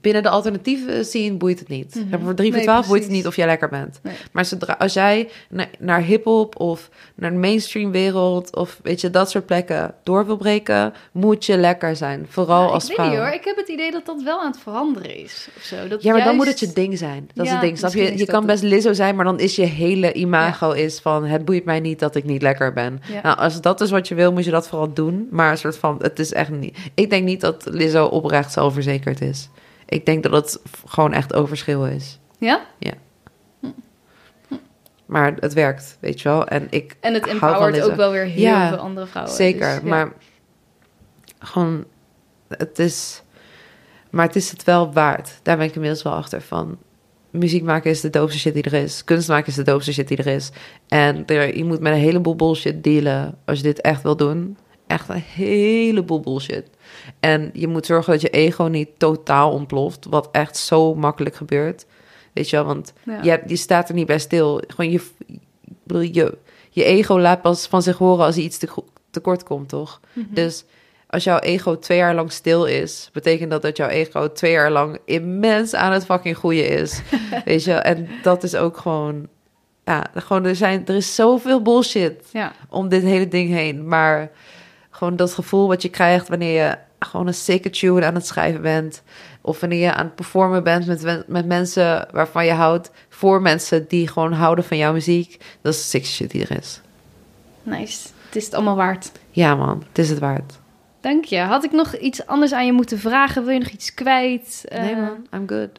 [0.00, 1.92] binnen de alternatieve scene boeit het niet.
[1.92, 4.00] Zeg maar, voor 3 voor Nee, 12 boeit het niet of jij lekker bent.
[4.02, 4.14] Nee.
[4.32, 9.10] Maar zodra, als jij naar, naar hip-hop of naar de mainstream wereld of weet je,
[9.10, 12.26] dat soort plekken door wil breken, moet je lekker zijn.
[12.28, 13.10] Vooral Nou, als ik weet vrouw.
[13.10, 15.48] niet hoor, ik heb het idee dat dat wel aan het veranderen is.
[15.56, 15.88] Of zo.
[15.88, 17.30] Dat Ja, maar dan moet het je ding zijn.
[17.34, 17.78] Dat is het ding.
[17.78, 18.18] Snap je?
[18.18, 21.24] Je kan best Lizzo zijn, maar dan is je hele imago is van...
[21.24, 23.00] het boeit mij niet dat ik niet lekker ben.
[23.12, 23.20] Ja.
[23.22, 25.28] Nou, als dat is wat je wil, moet je dat vooral doen.
[25.30, 26.78] Maar een soort van, het is echt niet...
[26.94, 29.48] Ik denk niet dat Lizzo oprecht zelfverzekerd is.
[29.88, 32.18] Ik denk dat het gewoon echt overschil is.
[32.38, 32.66] Ja?
[35.06, 36.46] Maar het werkt, weet je wel.
[36.46, 39.34] En ik En het empowert ook wel weer heel Ja, veel andere vrouwen.
[39.34, 39.88] Zeker, dus, ja.
[39.88, 40.12] maar
[41.38, 41.84] gewoon,
[42.48, 43.22] het is,
[44.10, 45.38] maar het is het wel waard.
[45.42, 46.78] Daar ben ik inmiddels wel achter van.
[47.30, 49.04] Muziek maken is de doopste shit die er is.
[49.04, 50.50] Kunst maken is de doopste shit die er is.
[50.88, 54.56] En er, je moet met een heleboel bullshit dealen als je dit echt wil doen.
[54.86, 56.70] Echt een heleboel bullshit.
[57.20, 60.06] En je moet zorgen dat je ego niet totaal ontploft.
[60.10, 61.86] Wat echt zo makkelijk gebeurt.
[62.32, 63.22] Weet je wel, want Ja.
[63.22, 64.62] je, hebt- je staat er niet bij stil.
[64.68, 65.00] Gewoon je,
[66.12, 66.38] je,
[66.70, 68.68] je ego laat pas van zich horen als hij iets te,
[69.10, 70.00] tekort komt, toch?
[70.12, 70.26] Mhm.
[70.34, 70.64] Dus
[71.06, 74.70] als jouw ego twee jaar lang stil is, betekent dat dat jouw ego twee jaar
[74.70, 77.00] lang immens aan het fucking groeien is.
[77.44, 79.28] Weet je, en dat is ook gewoon,
[79.84, 82.52] ja, gewoon er, zijn, er is zoveel bullshit Ja.
[82.70, 83.88] om dit hele ding heen.
[83.88, 84.30] Maar
[84.96, 88.62] gewoon dat gevoel wat je krijgt wanneer je gewoon een sikke tune aan het schrijven
[88.62, 89.02] bent.
[89.40, 92.90] Of wanneer je aan het performen bent met, met mensen waarvan je houdt.
[93.08, 95.44] Voor mensen die gewoon houden van jouw muziek.
[95.60, 96.80] Dat is sick shit die er is.
[97.62, 98.08] Nice.
[98.26, 99.12] Het is het allemaal waard.
[99.30, 100.58] Ja man, het is het waard.
[101.00, 101.38] Dank je.
[101.38, 103.44] Had ik nog iets anders aan je moeten vragen?
[103.44, 104.64] Wil je nog iets kwijt?
[104.68, 105.70] Nee Eh, man, I'm good.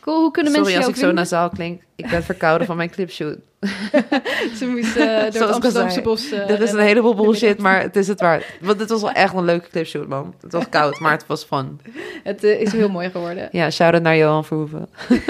[0.00, 0.20] Cool.
[0.20, 1.82] Hoe kunnen Sorry mensen als jou ik zo nasaal klink.
[1.94, 3.38] Ik ben verkouden van mijn clipshoot.
[4.58, 6.30] Ze moest eh, door het Zoals al Amsterdamse bos.
[6.30, 8.44] eh, er is een heleboel bullshit, maar het is het waard.
[8.60, 10.34] Want het was wel echt een leuke clipshoot, man.
[10.40, 11.80] Het was koud, maar het was fun.
[12.24, 13.48] Het eh, is heel mooi geworden.
[13.52, 14.88] Ja, shout-out naar Johan Verhoeven.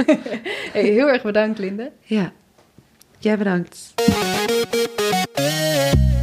[0.73, 1.91] Hey, heel erg bedankt, Linde.
[2.03, 2.33] Ja,
[3.19, 3.95] jij bedankt.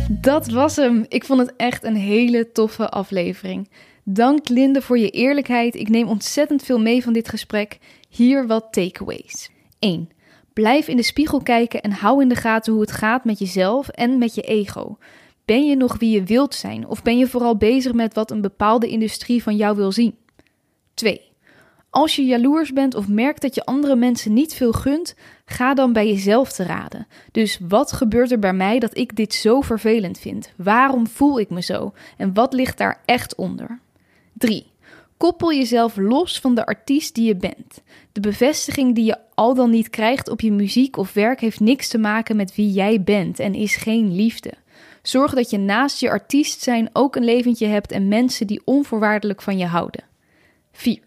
[0.09, 1.05] Dat was hem.
[1.07, 3.69] Ik vond het echt een hele toffe aflevering.
[4.03, 5.75] Dank Linde voor je eerlijkheid.
[5.75, 7.77] Ik neem ontzettend veel mee van dit gesprek.
[8.09, 9.49] Hier wat takeaways.
[9.79, 10.09] 1.
[10.53, 13.87] Blijf in de spiegel kijken en hou in de gaten hoe het gaat met jezelf
[13.87, 14.97] en met je ego.
[15.45, 18.41] Ben je nog wie je wilt zijn of ben je vooral bezig met wat een
[18.41, 20.15] bepaalde industrie van jou wil zien?
[20.93, 21.21] 2.
[21.89, 25.93] Als je jaloers bent of merkt dat je andere mensen niet veel gunt, ga dan
[25.93, 27.07] bij jezelf te raden.
[27.31, 30.53] Dus wat gebeurt er bij mij dat ik dit zo vervelend vind?
[30.57, 31.93] Waarom voel ik me zo?
[32.17, 33.79] En wat ligt daar echt onder?
[34.33, 34.70] 3.
[35.21, 37.81] Koppel jezelf los van de artiest die je bent.
[38.11, 41.87] De bevestiging die je al dan niet krijgt op je muziek of werk heeft niks
[41.87, 44.53] te maken met wie jij bent en is geen liefde.
[45.01, 49.41] Zorg dat je naast je artiest zijn ook een leventje hebt en mensen die onvoorwaardelijk
[49.41, 50.03] van je houden.
[50.71, 50.99] 4.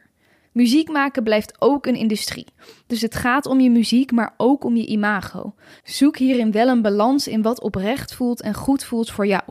[0.52, 2.46] Muziek maken blijft ook een industrie.
[2.86, 5.54] Dus het gaat om je muziek, maar ook om je imago.
[5.84, 9.42] Zoek hierin wel een balans in wat oprecht voelt en goed voelt voor jou.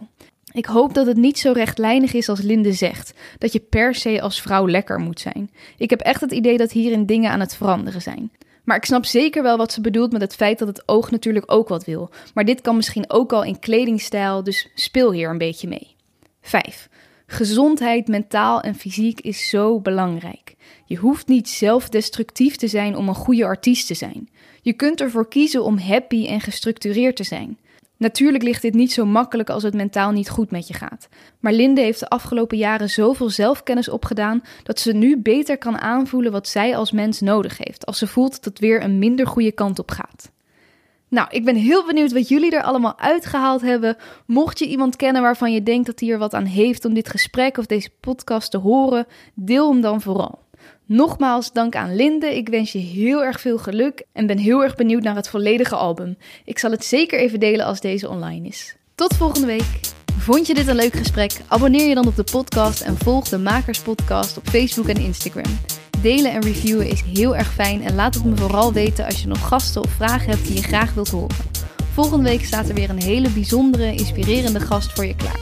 [0.54, 4.22] Ik hoop dat het niet zo rechtlijnig is als Linde zegt, dat je per se
[4.22, 5.51] als vrouw lekker moet zijn.
[5.78, 8.32] Ik heb echt het idee dat hierin dingen aan het veranderen zijn.
[8.64, 11.51] Maar ik snap zeker wel wat ze bedoelt met het feit dat het oog natuurlijk
[11.51, 12.10] ook wat wil.
[12.34, 15.95] Maar dit kan misschien ook al in kledingstijl, dus speel hier een beetje mee.
[16.41, 16.89] 5.
[17.28, 20.56] Gezondheid, mentaal en fysiek is zo belangrijk.
[20.86, 24.30] Je hoeft niet zelfdestructief te zijn om een goede artiest te zijn.
[24.62, 27.58] Je kunt ervoor kiezen om happy en gestructureerd te zijn.
[27.98, 31.08] Natuurlijk ligt dit niet zo makkelijk als het mentaal niet goed met je gaat.
[31.39, 36.32] Maar Linde heeft de afgelopen jaren zoveel zelfkennis opgedaan dat ze nu beter kan aanvoelen
[36.32, 39.52] wat zij als mens nodig heeft, als ze voelt dat het weer een minder goede
[39.52, 40.32] kant op gaat.
[41.14, 43.98] Nou, ik ben heel benieuwd wat jullie er allemaal uitgehaald hebben.
[44.26, 47.10] Mocht je iemand kennen waarvan je denkt dat hij er wat aan heeft om dit
[47.10, 50.43] gesprek of deze podcast te horen, deel hem dan vooral.
[50.94, 52.36] Nogmaals dank aan Linde.
[52.36, 55.76] Ik wens je heel erg veel geluk en ben heel erg benieuwd naar het volledige
[55.76, 56.18] album.
[56.46, 58.76] Ik zal het zeker even delen als deze online is.
[58.96, 59.80] Tot volgende week.
[60.18, 61.32] Vond je dit een leuk gesprek?
[61.48, 65.60] Abonneer je dan op de podcast en volg de Makers Podcast op Facebook en Instagram.
[66.02, 69.28] Delen en reviewen is heel erg fijn en laat het me vooral weten als je
[69.28, 71.36] nog gasten of vragen hebt die je graag wilt horen.
[71.94, 75.39] Volgende week staat er weer een hele bijzondere, inspirerende gast voor je klaar.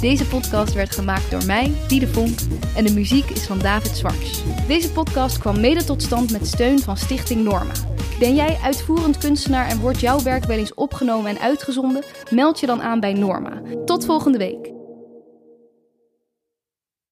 [0.00, 2.38] Deze podcast werd gemaakt door mij, Diede Vonk,
[2.76, 4.42] en de muziek is van David Zwarts.
[4.66, 7.72] Deze podcast kwam mede tot stand met steun van Stichting Norma.
[8.18, 12.04] Ben jij uitvoerend kunstenaar en wordt jouw werk wel eens opgenomen en uitgezonden?
[12.30, 13.62] Meld je dan aan bij Norma.
[13.84, 14.83] Tot volgende week.